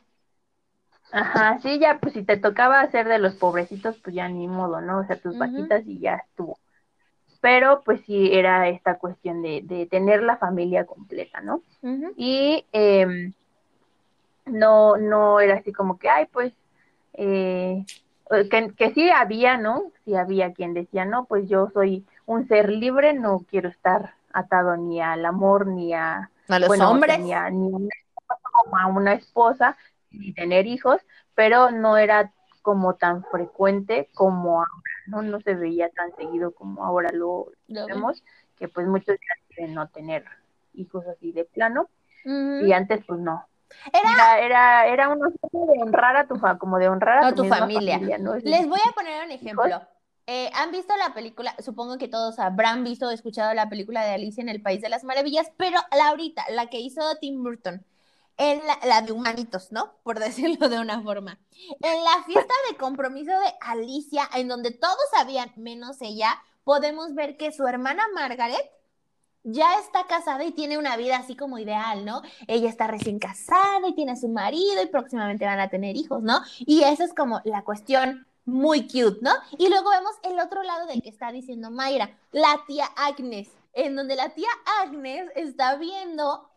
Ajá, 1.12 1.60
sí, 1.60 1.80
ya, 1.80 2.00
pues 2.00 2.14
si 2.14 2.24
te 2.24 2.38
tocaba 2.38 2.82
hacer 2.82 3.08
de 3.08 3.20
los 3.20 3.36
pobrecitos, 3.36 3.98
pues 4.04 4.16
ya 4.16 4.28
ni 4.30 4.48
modo, 4.48 4.82
¿no? 4.82 5.00
O 5.00 5.04
sea, 5.06 5.20
tus 5.20 5.38
vaquitas 5.38 5.86
y 5.88 6.00
ya 6.00 6.16
estuvo. 6.16 6.60
Pero 7.42 7.82
pues 7.84 8.02
sí 8.06 8.32
era 8.34 8.68
esta 8.70 8.98
cuestión 8.98 9.42
de, 9.42 9.62
de 9.64 9.86
tener 9.86 10.22
la 10.24 10.38
familia 10.38 10.86
completa, 10.86 11.42
¿no? 11.42 11.64
Y 12.18 12.66
eh, 12.74 13.32
no, 14.46 14.98
no 14.98 15.40
era 15.40 15.56
así 15.56 15.72
como 15.72 15.98
que, 15.98 16.10
ay, 16.10 16.26
pues, 16.32 16.54
eh, 17.14 17.86
que, 18.52 18.74
que 18.76 18.94
sí 18.94 19.10
había, 19.10 19.58
¿no? 19.58 19.92
Sí 20.06 20.16
había 20.16 20.54
quien 20.54 20.74
decía, 20.74 21.06
no, 21.06 21.26
pues 21.26 21.48
yo 21.50 21.70
soy 21.74 22.06
un 22.30 22.48
ser 22.48 22.70
libre, 22.70 23.14
no 23.14 23.40
quiero 23.50 23.70
estar 23.70 24.14
atado 24.32 24.78
ni 24.78 25.02
al 25.02 25.26
amor, 25.26 25.66
ni 25.66 25.96
a, 25.96 26.30
a 26.48 26.60
los 26.60 26.80
hombres, 26.80 27.20
ni 27.20 27.34
a, 27.34 27.50
ni 27.50 27.90
a 28.72 28.88
una 28.88 29.14
esposa, 29.14 29.76
ni 30.12 30.32
tener 30.34 30.68
hijos, 30.68 31.02
pero 31.34 31.72
no 31.72 31.98
era 31.98 32.32
como 32.62 32.94
tan 32.94 33.24
frecuente 33.24 34.12
como 34.14 34.60
ahora, 34.60 34.94
¿no? 35.08 35.24
No 35.24 35.42
se 35.42 35.56
veía 35.56 35.90
tan 35.90 36.16
seguido 36.18 36.52
como 36.52 36.86
ahora 36.86 37.10
lo, 37.12 37.48
vemos, 37.68 38.24
que 38.60 38.68
pues 38.68 38.86
muchos 38.86 39.16
ya 39.16 39.48
quieren 39.56 39.74
no 39.74 39.88
tener 39.88 40.24
hijos 40.76 41.08
así 41.08 41.32
de 41.32 41.46
plano, 41.46 41.90
y 42.26 42.72
antes 42.74 43.04
pues 43.08 43.20
no. 43.20 43.44
Era, 43.92 44.40
era, 44.40 44.86
era, 44.86 45.10
una 45.10 45.30
de 45.30 45.82
honrar 45.82 46.16
a 46.16 46.28
tu 46.28 46.40
como 46.60 46.78
de 46.78 46.90
honrar 46.90 47.24
a, 47.24 47.34
tu, 47.34 47.44
familia. 47.46 47.98
Les 48.44 48.68
voy 48.68 48.80
a 48.88 48.92
poner 48.92 49.26
un 49.26 49.32
ejemplo. 49.32 49.82
Eh, 50.32 50.52
¿Han 50.54 50.70
visto 50.70 50.96
la 50.96 51.16
película? 51.16 51.56
Supongo 51.58 51.98
que 51.98 52.08
todos 52.08 52.38
habrán 52.38 52.84
visto 52.84 53.08
o 53.08 53.10
escuchado 53.10 53.52
la 53.56 53.68
película 53.68 54.06
de 54.06 54.12
Alicia 54.12 54.44
en 54.44 54.50
el 54.50 54.62
País 54.62 54.80
de 54.80 54.88
las 54.88 55.04
Maravillas, 55.04 55.52
pero 55.58 55.80
la 55.92 56.10
ahorita, 56.10 56.46
la 56.52 56.68
que 56.68 56.80
hizo 56.80 57.02
Tim 57.20 57.42
Burton, 57.42 57.84
en 58.38 58.62
la, 58.88 59.02
de 59.02 59.12
humanitos, 59.12 59.72
¿no? 59.72 59.96
Por 60.04 60.20
decirlo 60.20 60.70
de 60.70 60.78
una 60.78 61.02
forma. 61.02 61.40
En 61.82 62.04
la 62.04 62.24
fiesta 62.28 62.54
de 62.70 62.78
compromiso 62.78 63.32
de 63.32 63.56
Alicia, 63.60 64.30
en 64.36 64.48
donde 64.48 64.70
todos 64.70 65.00
sabían, 65.18 65.52
menos 65.56 66.00
ella, 66.00 66.40
podemos 66.64 67.16
ver 67.16 67.36
que 67.36 67.52
su 67.52 67.66
hermana 67.66 68.04
Margaret 68.14 68.70
ya 69.42 69.80
está 69.80 70.06
casada 70.06 70.44
y 70.44 70.52
tiene 70.52 70.78
una 70.78 70.96
vida 70.96 71.18
así 71.18 71.36
como 71.36 71.58
ideal, 71.58 72.06
¿no? 72.06 72.22
Ella 72.46 72.70
está 72.70 72.86
recién 72.86 73.18
casada 73.18 73.88
y 73.88 73.96
tiene 73.96 74.16
su 74.16 74.30
marido 74.30 74.84
y 74.84 74.90
próximamente 74.90 75.46
van 75.46 75.60
a 75.60 75.70
tener 75.70 75.98
hijos, 75.98 76.22
¿no? 76.22 76.40
Y 76.60 76.84
esa 76.84 77.04
es 77.04 77.16
como 77.16 77.42
la 77.46 77.64
cuestión 77.64 78.28
muy 78.50 78.88
cute, 78.88 79.20
¿no? 79.22 79.32
Y 79.58 79.70
luego 79.70 79.89
vemos 79.89 80.14
el 80.24 80.39
otro 80.39 80.64
lado 80.64 80.88
del 80.88 81.02
que 81.02 81.10
está 81.10 81.32
diciendo 81.32 81.72
Mayra, 81.72 82.18
la 82.32 82.64
tía 82.68 82.86
Agnes, 82.95 83.50
en 83.74 83.95
donde 83.95 84.16
la 84.16 84.30
tía 84.30 84.50
Agnes 84.82 85.30
está 85.36 85.76
viendo 85.76 86.50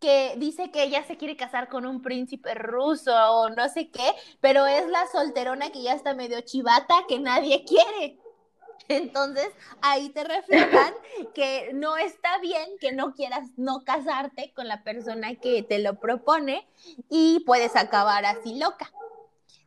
que 0.00 0.34
dice 0.38 0.70
que 0.70 0.82
ella 0.82 1.04
se 1.04 1.16
quiere 1.16 1.36
casar 1.36 1.68
con 1.68 1.84
un 1.84 2.00
príncipe 2.00 2.54
ruso 2.54 3.12
o 3.14 3.50
no 3.50 3.68
sé 3.68 3.90
qué, 3.90 4.14
pero 4.40 4.66
es 4.66 4.88
la 4.88 5.06
solterona 5.12 5.70
que 5.70 5.82
ya 5.82 5.92
está 5.92 6.14
medio 6.14 6.40
chivata 6.40 6.94
que 7.06 7.18
nadie 7.18 7.64
quiere. 7.64 8.18
Entonces, 8.88 9.48
ahí 9.82 10.08
te 10.08 10.24
reflejan 10.24 10.94
que 11.34 11.70
no 11.74 11.96
está 11.96 12.38
bien 12.38 12.66
que 12.80 12.92
no 12.92 13.12
quieras 13.14 13.46
no 13.56 13.84
casarte 13.84 14.52
con 14.54 14.68
la 14.68 14.82
persona 14.82 15.34
que 15.36 15.62
te 15.62 15.78
lo 15.78 16.00
propone 16.00 16.66
y 17.10 17.40
puedes 17.40 17.76
acabar 17.76 18.24
así 18.24 18.58
loca. 18.58 18.90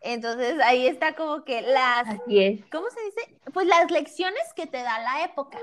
Entonces 0.03 0.59
ahí 0.61 0.85
está 0.85 1.15
como 1.15 1.45
que 1.45 1.61
las, 1.61 2.05
¿cómo 2.69 2.89
se 2.89 3.01
dice? 3.05 3.37
Pues 3.53 3.65
las 3.65 3.89
lecciones 3.89 4.53
que 4.53 4.67
te 4.67 4.83
da 4.83 4.99
la 4.99 5.23
época 5.23 5.57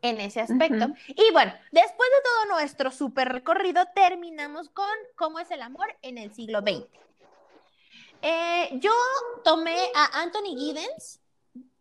en 0.00 0.18
ese 0.20 0.40
aspecto. 0.40 0.86
Y 1.08 1.30
bueno, 1.32 1.52
después 1.70 2.08
de 2.10 2.22
todo 2.22 2.56
nuestro 2.56 2.90
super 2.90 3.30
recorrido, 3.30 3.84
terminamos 3.94 4.70
con 4.70 4.86
cómo 5.14 5.40
es 5.40 5.50
el 5.50 5.60
amor 5.60 5.86
en 6.00 6.16
el 6.16 6.32
siglo 6.32 6.60
XX. 6.60 6.86
Eh, 8.22 8.70
yo 8.80 8.92
tomé 9.44 9.76
a 9.94 10.22
Anthony 10.22 10.56
Giddens, 10.56 11.20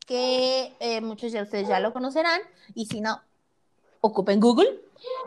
que 0.05 0.75
eh, 0.81 0.99
muchos 0.99 1.31
de 1.31 1.41
ustedes 1.41 1.69
ya 1.69 1.79
lo 1.79 1.93
conocerán, 1.93 2.41
y 2.75 2.87
si 2.87 2.99
no, 2.99 3.21
ocupen 4.01 4.41
Google. 4.41 4.81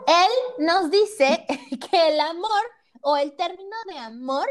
Él 0.05 0.65
nos 0.65 0.91
dice 0.91 1.45
que 1.89 2.09
el 2.09 2.19
amor 2.19 2.61
o 3.01 3.17
el 3.17 3.35
término 3.35 3.75
de 3.87 3.97
amor 3.97 4.47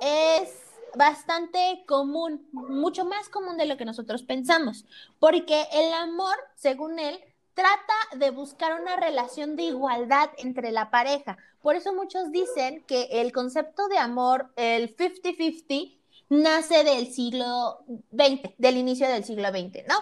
es 0.00 0.67
bastante 0.94 1.84
común, 1.86 2.48
mucho 2.52 3.04
más 3.04 3.28
común 3.28 3.56
de 3.56 3.66
lo 3.66 3.76
que 3.76 3.84
nosotros 3.84 4.22
pensamos, 4.22 4.84
porque 5.18 5.66
el 5.72 5.92
amor, 5.94 6.36
según 6.54 6.98
él, 6.98 7.18
trata 7.54 7.94
de 8.16 8.30
buscar 8.30 8.80
una 8.80 8.96
relación 8.96 9.56
de 9.56 9.64
igualdad 9.64 10.30
entre 10.38 10.70
la 10.70 10.90
pareja. 10.90 11.38
Por 11.60 11.74
eso 11.74 11.92
muchos 11.92 12.30
dicen 12.30 12.84
que 12.86 13.08
el 13.10 13.32
concepto 13.32 13.88
de 13.88 13.98
amor, 13.98 14.52
el 14.56 14.96
50-50, 14.96 15.98
nace 16.28 16.84
del 16.84 17.12
siglo 17.12 17.84
XX, 18.12 18.54
del 18.58 18.76
inicio 18.76 19.08
del 19.08 19.24
siglo 19.24 19.48
XX, 19.48 19.88
¿no? 19.88 19.96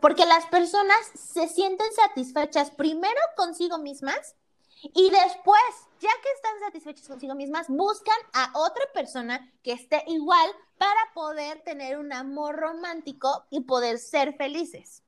Porque 0.00 0.26
las 0.26 0.46
personas 0.46 0.98
se 1.14 1.48
sienten 1.48 1.92
satisfechas 1.92 2.70
primero 2.70 3.20
consigo 3.36 3.78
mismas 3.78 4.36
y 4.82 5.10
después, 5.10 5.62
ya 6.00 6.10
que 6.22 6.30
están 6.34 6.60
satisfechos 6.60 7.08
consigo 7.08 7.34
mismas, 7.34 7.68
buscan 7.68 8.16
a 8.34 8.50
otra 8.54 8.84
persona 8.92 9.52
que 9.62 9.72
esté 9.72 10.04
igual 10.06 10.50
para 10.78 11.00
poder 11.14 11.62
tener 11.62 11.98
un 11.98 12.12
amor 12.12 12.56
romántico 12.56 13.46
y 13.50 13.60
poder 13.60 13.98
ser 13.98 14.36
felices. 14.36 15.02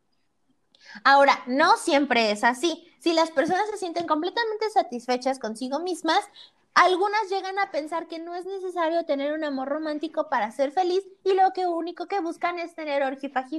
Ahora, 1.04 1.42
no 1.46 1.76
siempre 1.76 2.30
es 2.30 2.44
así. 2.44 2.90
Si 2.98 3.12
las 3.12 3.30
personas 3.30 3.68
se 3.70 3.76
sienten 3.76 4.06
completamente 4.06 4.70
satisfechas 4.70 5.38
consigo 5.38 5.80
mismas, 5.80 6.24
algunas 6.74 7.28
llegan 7.28 7.58
a 7.58 7.70
pensar 7.70 8.06
que 8.06 8.18
no 8.18 8.34
es 8.34 8.46
necesario 8.46 9.04
tener 9.04 9.32
un 9.32 9.44
amor 9.44 9.68
romántico 9.68 10.28
para 10.28 10.50
ser 10.50 10.70
feliz 10.70 11.04
y 11.24 11.34
lo 11.34 11.52
que 11.52 11.66
único 11.66 12.06
que 12.06 12.20
buscan 12.20 12.58
es 12.58 12.74
tener 12.74 13.02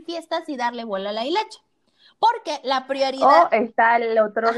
fiestas 0.06 0.48
y 0.48 0.58
darle 0.58 0.86
vuelo 0.86 1.10
a 1.10 1.14
la 1.14 1.26
hilacha. 1.26 1.60
Porque 2.18 2.60
la 2.64 2.88
prioridad... 2.88 3.44
Oh, 3.44 3.50
está 3.52 3.98
el 3.98 4.18
otro 4.20 4.50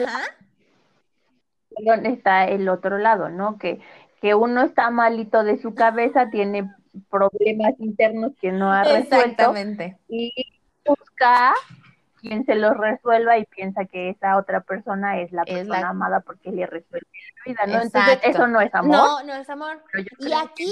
está 2.03 2.45
el 2.45 2.69
otro 2.69 2.97
lado, 2.97 3.29
¿no? 3.29 3.57
Que, 3.57 3.79
que 4.21 4.35
uno 4.35 4.63
está 4.63 4.89
malito 4.89 5.43
de 5.43 5.61
su 5.61 5.73
cabeza, 5.73 6.29
tiene 6.29 6.71
problemas 7.09 7.73
internos 7.79 8.33
que 8.39 8.51
no 8.51 8.71
ha 8.71 8.83
resuelto 8.83 9.53
y 10.07 10.33
busca 10.85 11.53
quien 12.21 12.45
se 12.45 12.55
los 12.55 12.77
resuelva 12.77 13.37
y 13.39 13.45
piensa 13.45 13.85
que 13.85 14.09
esa 14.09 14.37
otra 14.37 14.61
persona 14.61 15.19
es 15.19 15.31
la 15.31 15.43
persona 15.43 15.89
amada 15.89 16.19
porque 16.19 16.51
le 16.51 16.67
resuelve 16.67 17.07
la 17.37 17.51
vida, 17.51 17.65
¿no? 17.65 17.81
Entonces 17.81 18.19
eso 18.23 18.47
no 18.47 18.61
es 18.61 18.73
amor. 18.75 18.95
No, 18.95 19.23
no 19.23 19.33
es 19.33 19.49
amor. 19.49 19.83
y 20.19 20.31
aquí 20.31 20.71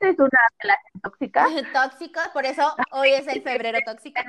es 0.00 0.18
una 0.18 0.40
relación 0.60 1.00
tóxica. 1.02 1.46
Tóxica, 1.72 2.30
por 2.32 2.44
eso 2.44 2.74
hoy 2.92 3.10
es 3.12 3.26
el 3.26 3.42
febrero 3.42 3.78
tóxico. 3.86 4.20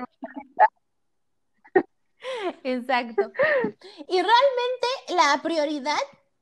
Exacto. 2.64 3.32
Y 4.08 4.16
realmente 4.16 4.88
la 5.10 5.40
prioridad 5.42 5.98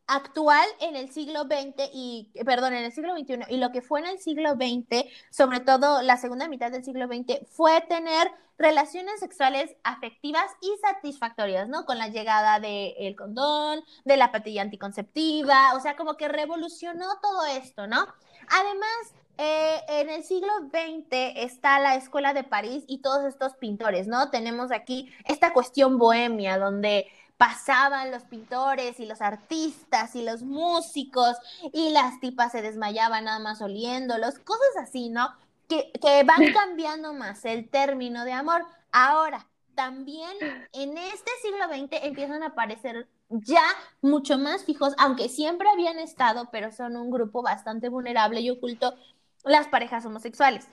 actual 0.08 0.66
en 0.80 0.96
el 0.96 1.12
siglo 1.12 1.44
XX 1.44 1.90
y, 1.94 2.32
perdón, 2.46 2.74
en 2.74 2.86
el 2.86 2.92
siglo 2.92 3.16
XXI 3.16 3.40
y 3.50 3.58
lo 3.58 3.72
que 3.72 3.82
fue 3.82 4.00
en 4.00 4.08
el 4.08 4.20
siglo 4.20 4.52
XX, 4.52 5.06
sobre 5.30 5.60
todo 5.60 6.02
la 6.02 6.18
segunda 6.18 6.48
mitad 6.48 6.72
del 6.72 6.84
siglo 6.84 7.08
XX, 7.08 7.48
fue 7.50 7.82
tener 7.82 8.32
relaciones 8.58 9.20
sexuales 9.20 9.76
afectivas 9.84 10.46
y 10.62 10.72
satisfactorias, 10.82 11.68
¿no? 11.68 11.86
Con 11.86 11.98
la 11.98 12.08
llegada 12.08 12.60
del 12.60 13.16
condón, 13.16 13.84
de 14.06 14.18
la 14.18 14.32
patilla 14.32 14.62
anticonceptiva, 14.62 15.74
o 15.76 15.80
sea, 15.80 15.96
como 15.96 16.16
que 16.16 16.28
revolucionó 16.28 17.06
todo 17.22 17.46
esto, 17.46 17.88
¿no? 17.88 18.08
Además, 18.48 19.14
eh, 19.38 19.82
en 19.90 20.10
el 20.10 20.24
siglo 20.24 20.48
XX 20.70 21.34
está 21.36 21.80
la 21.80 21.96
Escuela 21.96 22.34
de 22.34 22.44
París 22.44 22.86
y 22.88 23.00
todos 23.00 23.26
estos 23.26 23.56
pintores, 23.56 24.08
¿no? 24.08 24.30
Tenemos 24.30 24.72
aquí 24.72 25.12
esta 25.26 25.52
cuestión 25.52 25.98
bohemia 25.98 26.58
donde 26.58 27.08
pasaban 27.38 28.12
los 28.12 28.24
pintores 28.24 29.00
y 29.00 29.06
los 29.06 29.22
artistas 29.22 30.16
y 30.16 30.24
los 30.24 30.44
músicos 30.44 31.36
y 31.74 31.90
las 31.90 32.20
tipas 32.20 32.52
se 32.52 32.62
desmayaban 32.62 33.26
nada 33.26 33.40
más 33.40 33.62
oliéndolos, 33.62 34.40
cosas 34.40 34.78
así, 34.82 35.10
¿no? 35.10 35.34
Que, 35.68 35.92
que 36.02 36.24
van 36.24 36.38
cambiando 36.54 37.14
más 37.14 37.44
el 37.46 37.70
término 37.70 38.24
de 38.26 38.34
amor. 38.34 38.66
Ahora, 38.92 39.48
también 39.76 40.32
en 40.74 40.98
este 40.98 41.32
siglo 41.42 41.66
XX 41.68 42.04
empiezan 42.06 42.44
a 42.44 42.48
aparecer 42.48 43.08
ya 43.30 43.64
mucho 44.02 44.38
más 44.38 44.64
fijos, 44.64 44.94
aunque 44.98 45.30
siempre 45.30 45.68
habían 45.70 46.00
estado, 46.00 46.50
pero 46.52 46.72
son 46.72 46.96
un 46.96 47.12
grupo 47.12 47.42
bastante 47.42 47.90
vulnerable 47.90 48.40
y 48.40 48.50
oculto, 48.50 48.96
las 49.44 49.68
parejas 49.68 50.06
homosexuales. 50.06 50.68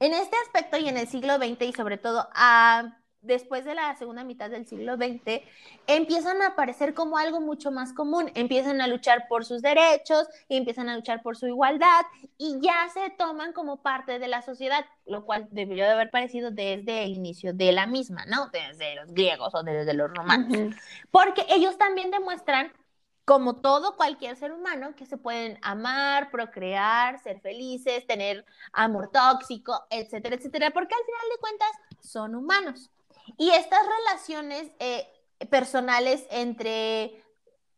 En 0.00 0.12
este 0.12 0.36
aspecto 0.44 0.76
y 0.76 0.88
en 0.88 0.96
el 0.96 1.08
siglo 1.08 1.36
XX 1.36 1.62
y 1.62 1.72
sobre 1.72 1.98
todo 1.98 2.28
a 2.34 2.98
después 3.24 3.64
de 3.64 3.74
la 3.74 3.94
segunda 3.96 4.24
mitad 4.24 4.50
del 4.50 4.66
siglo 4.66 4.96
XX, 4.96 5.42
empiezan 5.86 6.42
a 6.42 6.48
aparecer 6.48 6.94
como 6.94 7.18
algo 7.18 7.40
mucho 7.40 7.70
más 7.70 7.92
común, 7.92 8.30
empiezan 8.34 8.80
a 8.80 8.86
luchar 8.86 9.26
por 9.28 9.44
sus 9.44 9.62
derechos 9.62 10.28
y 10.48 10.56
empiezan 10.56 10.88
a 10.88 10.96
luchar 10.96 11.22
por 11.22 11.36
su 11.36 11.46
igualdad 11.46 12.04
y 12.38 12.58
ya 12.60 12.88
se 12.92 13.10
toman 13.10 13.52
como 13.52 13.82
parte 13.82 14.18
de 14.18 14.28
la 14.28 14.42
sociedad, 14.42 14.84
lo 15.06 15.24
cual 15.24 15.48
debió 15.50 15.84
de 15.84 15.92
haber 15.92 16.10
parecido 16.10 16.50
desde 16.50 17.04
el 17.04 17.12
inicio 17.12 17.52
de 17.52 17.72
la 17.72 17.86
misma, 17.86 18.24
¿no? 18.26 18.48
Desde 18.48 18.94
los 18.94 19.12
griegos 19.12 19.54
o 19.54 19.62
desde 19.62 19.94
los 19.94 20.10
romanos, 20.12 20.74
porque 21.10 21.44
ellos 21.48 21.78
también 21.78 22.10
demuestran 22.10 22.72
como 23.24 23.56
todo 23.56 23.96
cualquier 23.96 24.36
ser 24.36 24.52
humano, 24.52 24.94
que 24.96 25.06
se 25.06 25.16
pueden 25.16 25.58
amar, 25.62 26.30
procrear, 26.30 27.18
ser 27.22 27.40
felices, 27.40 28.06
tener 28.06 28.44
amor 28.72 29.10
tóxico, 29.10 29.86
etcétera, 29.90 30.36
etcétera, 30.36 30.70
porque 30.72 30.94
al 30.94 31.04
final 31.04 31.28
de 31.30 31.40
cuentas 31.40 31.70
son 32.00 32.34
humanos. 32.34 32.90
Y 33.36 33.50
estas 33.50 33.80
relaciones 33.98 34.70
eh, 34.78 35.06
personales 35.50 36.26
entre 36.30 37.22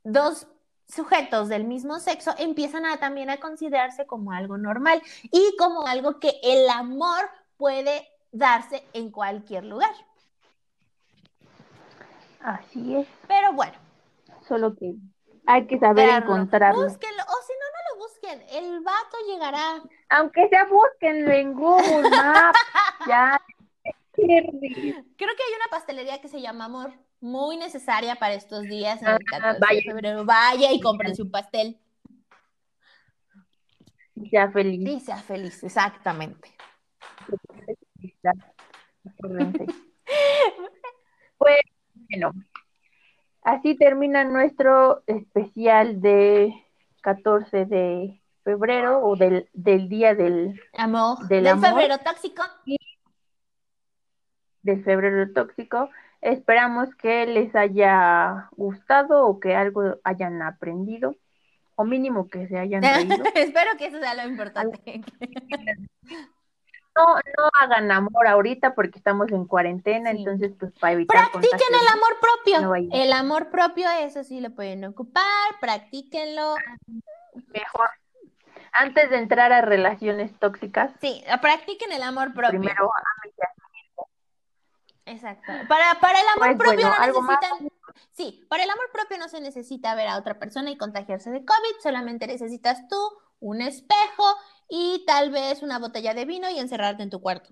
dos 0.04 0.46
sujetos 0.88 1.48
del 1.48 1.64
mismo 1.64 1.98
sexo 1.98 2.32
empiezan 2.38 2.86
a 2.86 2.98
también 2.98 3.30
a 3.30 3.38
considerarse 3.38 4.06
como 4.06 4.32
algo 4.32 4.56
normal 4.56 5.02
y 5.24 5.56
como 5.58 5.86
algo 5.86 6.20
que 6.20 6.38
el 6.42 6.68
amor 6.70 7.28
puede 7.56 8.08
darse 8.30 8.84
en 8.92 9.10
cualquier 9.10 9.64
lugar. 9.64 9.90
Así 12.40 12.96
es. 12.96 13.08
Pero 13.26 13.52
bueno. 13.52 13.74
Solo 14.46 14.76
que 14.76 14.94
hay 15.46 15.66
que 15.66 15.78
saber 15.78 16.08
encontrarlo. 16.08 16.84
Búsquenlo, 16.84 17.22
o 17.22 17.42
si 17.42 17.52
no, 17.52 17.66
no 17.72 17.80
lo 17.90 18.04
busquen. 18.04 18.42
El 18.50 18.80
vato 18.80 19.16
llegará. 19.26 19.82
Aunque 20.10 20.48
sea, 20.48 20.64
búsquenlo 20.66 21.32
en 21.32 21.54
Google 21.54 22.10
Maps. 22.10 22.58
ya. 23.08 23.40
Creo 24.16 24.50
que 25.16 25.42
hay 25.42 25.54
una 25.56 25.70
pastelería 25.70 26.20
que 26.20 26.28
se 26.28 26.40
llama 26.40 26.66
Amor, 26.66 26.92
muy 27.20 27.56
necesaria 27.56 28.16
para 28.16 28.34
estos 28.34 28.62
días 28.62 29.00
en 29.02 29.08
el 29.08 29.24
14 29.24 29.60
ah, 29.62 29.74
de 29.74 29.82
febrero. 29.82 30.24
Vaya 30.24 30.72
y 30.72 30.80
cómprense 30.80 31.22
un 31.22 31.30
pastel. 31.30 31.78
Sea 34.30 34.50
feliz. 34.50 34.88
Sí, 34.88 35.00
sea 35.00 35.18
feliz, 35.18 35.62
exactamente. 35.62 36.54
pues 41.38 41.60
bueno, 41.94 42.32
así 43.42 43.76
termina 43.76 44.24
nuestro 44.24 45.02
especial 45.06 46.00
de 46.00 46.54
14 47.02 47.66
de 47.66 48.22
febrero 48.42 49.04
o 49.04 49.16
del, 49.16 49.48
día 49.88 50.14
del 50.14 50.58
amor, 50.78 51.18
del, 51.28 51.46
febrero 51.58 51.98
tóxico. 51.98 52.42
Del 54.66 54.84
febrero 54.84 55.32
tóxico. 55.32 55.88
Esperamos 56.20 56.94
que 56.96 57.24
les 57.26 57.54
haya 57.54 58.48
gustado 58.52 59.26
o 59.26 59.40
que 59.40 59.54
algo 59.54 59.96
hayan 60.04 60.42
aprendido, 60.42 61.14
o 61.76 61.84
mínimo 61.84 62.28
que 62.28 62.46
se 62.48 62.58
hayan 62.58 62.82
reído. 62.82 63.24
Espero 63.34 63.70
que 63.78 63.86
eso 63.86 63.98
sea 64.00 64.14
lo 64.14 64.28
importante. 64.28 65.02
no, 66.96 67.06
no 67.14 67.50
hagan 67.60 67.90
amor 67.92 68.26
ahorita 68.26 68.74
porque 68.74 68.98
estamos 68.98 69.30
en 69.30 69.44
cuarentena, 69.46 70.10
entonces 70.10 70.52
pues 70.58 70.72
para 70.80 70.94
evitar 70.94 71.30
Practiquen 71.30 71.74
el 71.80 71.88
amor 71.88 72.16
propio. 72.20 72.74
el 72.92 73.12
amor 73.12 73.50
propio, 73.50 73.88
eso 74.00 74.24
sí 74.24 74.40
lo 74.40 74.50
pueden 74.50 74.84
ocupar, 74.84 75.24
practíquenlo. 75.60 76.54
Mejor. 77.52 77.90
Antes 78.72 79.08
de 79.10 79.16
entrar 79.18 79.52
a 79.52 79.62
relaciones 79.62 80.32
tóxicas. 80.38 80.90
Sí, 81.00 81.22
practiquen 81.40 81.92
el 81.92 82.02
amor 82.02 82.34
propio. 82.34 82.60
Primero, 82.60 82.90
Exacto. 85.06 85.52
Para, 85.68 85.98
para 86.00 86.20
el 86.20 86.26
amor 86.36 86.56
pues, 86.56 86.68
propio 86.68 86.88
no 86.88 87.06
necesitan. 87.06 87.68
Sí, 88.12 88.44
para 88.48 88.64
el 88.64 88.70
amor 88.70 88.90
propio 88.92 89.18
no 89.18 89.28
se 89.28 89.40
necesita 89.40 89.94
ver 89.94 90.08
a 90.08 90.18
otra 90.18 90.38
persona 90.38 90.70
y 90.70 90.76
contagiarse 90.76 91.30
de 91.30 91.44
COVID, 91.44 91.80
solamente 91.82 92.26
necesitas 92.26 92.88
tú, 92.88 92.96
un 93.40 93.60
espejo 93.60 94.36
y 94.68 95.04
tal 95.06 95.30
vez 95.30 95.62
una 95.62 95.78
botella 95.78 96.12
de 96.12 96.24
vino 96.24 96.50
y 96.50 96.58
encerrarte 96.58 97.02
en 97.02 97.10
tu 97.10 97.20
cuarto. 97.20 97.50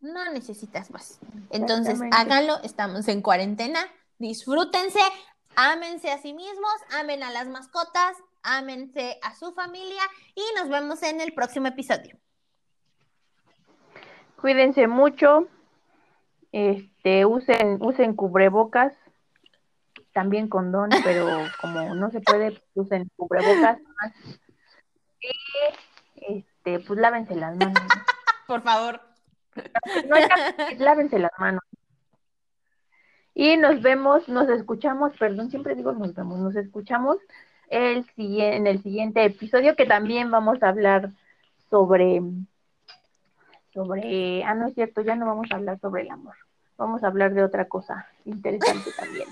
No 0.00 0.24
necesitas 0.32 0.90
más. 0.90 1.18
Entonces, 1.50 2.00
háganlo, 2.12 2.60
estamos 2.62 3.08
en 3.08 3.22
cuarentena, 3.22 3.80
disfrútense, 4.18 5.00
ámense 5.54 6.10
a 6.10 6.18
sí 6.18 6.32
mismos, 6.32 6.74
amen 6.98 7.22
a 7.22 7.30
las 7.30 7.48
mascotas, 7.48 8.16
ámense 8.42 9.18
a 9.22 9.34
su 9.34 9.52
familia 9.52 10.02
y 10.34 10.42
nos 10.56 10.68
vemos 10.68 11.02
en 11.02 11.20
el 11.20 11.32
próximo 11.34 11.68
episodio. 11.68 12.18
Cuídense 14.40 14.88
mucho, 14.88 15.46
este, 16.52 17.26
usen, 17.26 17.78
usen 17.80 18.14
cubrebocas, 18.14 18.92
también 20.12 20.48
condón, 20.48 20.90
pero 21.02 21.26
como 21.60 21.94
no 21.94 22.10
se 22.10 22.20
puede, 22.20 22.62
usen 22.74 23.10
cubrebocas. 23.16 23.78
Y 25.20 26.36
este, 26.36 26.80
pues 26.80 26.98
lávense 26.98 27.34
las 27.34 27.56
manos. 27.56 27.74
Por 28.46 28.62
favor. 28.62 29.00
No, 30.08 30.16
lávense 30.78 31.18
las 31.18 31.32
manos. 31.38 31.62
Y 33.34 33.56
nos 33.56 33.80
vemos, 33.80 34.28
nos 34.28 34.48
escuchamos, 34.48 35.16
perdón, 35.16 35.50
siempre 35.50 35.74
digo 35.74 35.92
nos 35.92 36.14
vemos, 36.14 36.38
nos 36.38 36.54
escuchamos 36.56 37.16
el, 37.68 38.04
en 38.16 38.66
el 38.66 38.82
siguiente 38.82 39.24
episodio 39.24 39.74
que 39.74 39.86
también 39.86 40.30
vamos 40.30 40.62
a 40.62 40.68
hablar 40.68 41.10
sobre, 41.70 42.20
sobre, 43.72 44.44
ah, 44.44 44.54
no 44.54 44.68
es 44.68 44.74
cierto, 44.74 45.00
ya 45.00 45.16
no 45.16 45.26
vamos 45.26 45.50
a 45.50 45.56
hablar 45.56 45.78
sobre 45.80 46.02
el 46.02 46.10
amor, 46.10 46.36
vamos 46.76 47.04
a 47.04 47.08
hablar 47.08 47.34
de 47.34 47.42
otra 47.44 47.68
cosa 47.68 48.06
interesante 48.24 48.90
también. 48.96 49.28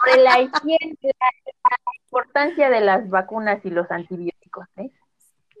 Sobre 0.00 0.22
la, 0.22 0.38
la 0.38 0.48
importancia 2.04 2.70
de 2.70 2.80
las 2.80 3.08
vacunas 3.10 3.64
y 3.64 3.70
los 3.70 3.90
antibióticos, 3.90 4.66
¿eh? 4.76 4.90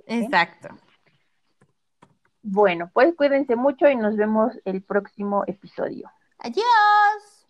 Exacto. 0.06 0.68
Bueno, 2.42 2.90
pues 2.92 3.14
cuídense 3.16 3.56
mucho 3.56 3.88
y 3.88 3.96
nos 3.96 4.16
vemos 4.16 4.52
el 4.64 4.82
próximo 4.82 5.42
episodio. 5.46 6.10
Adiós. 6.38 7.46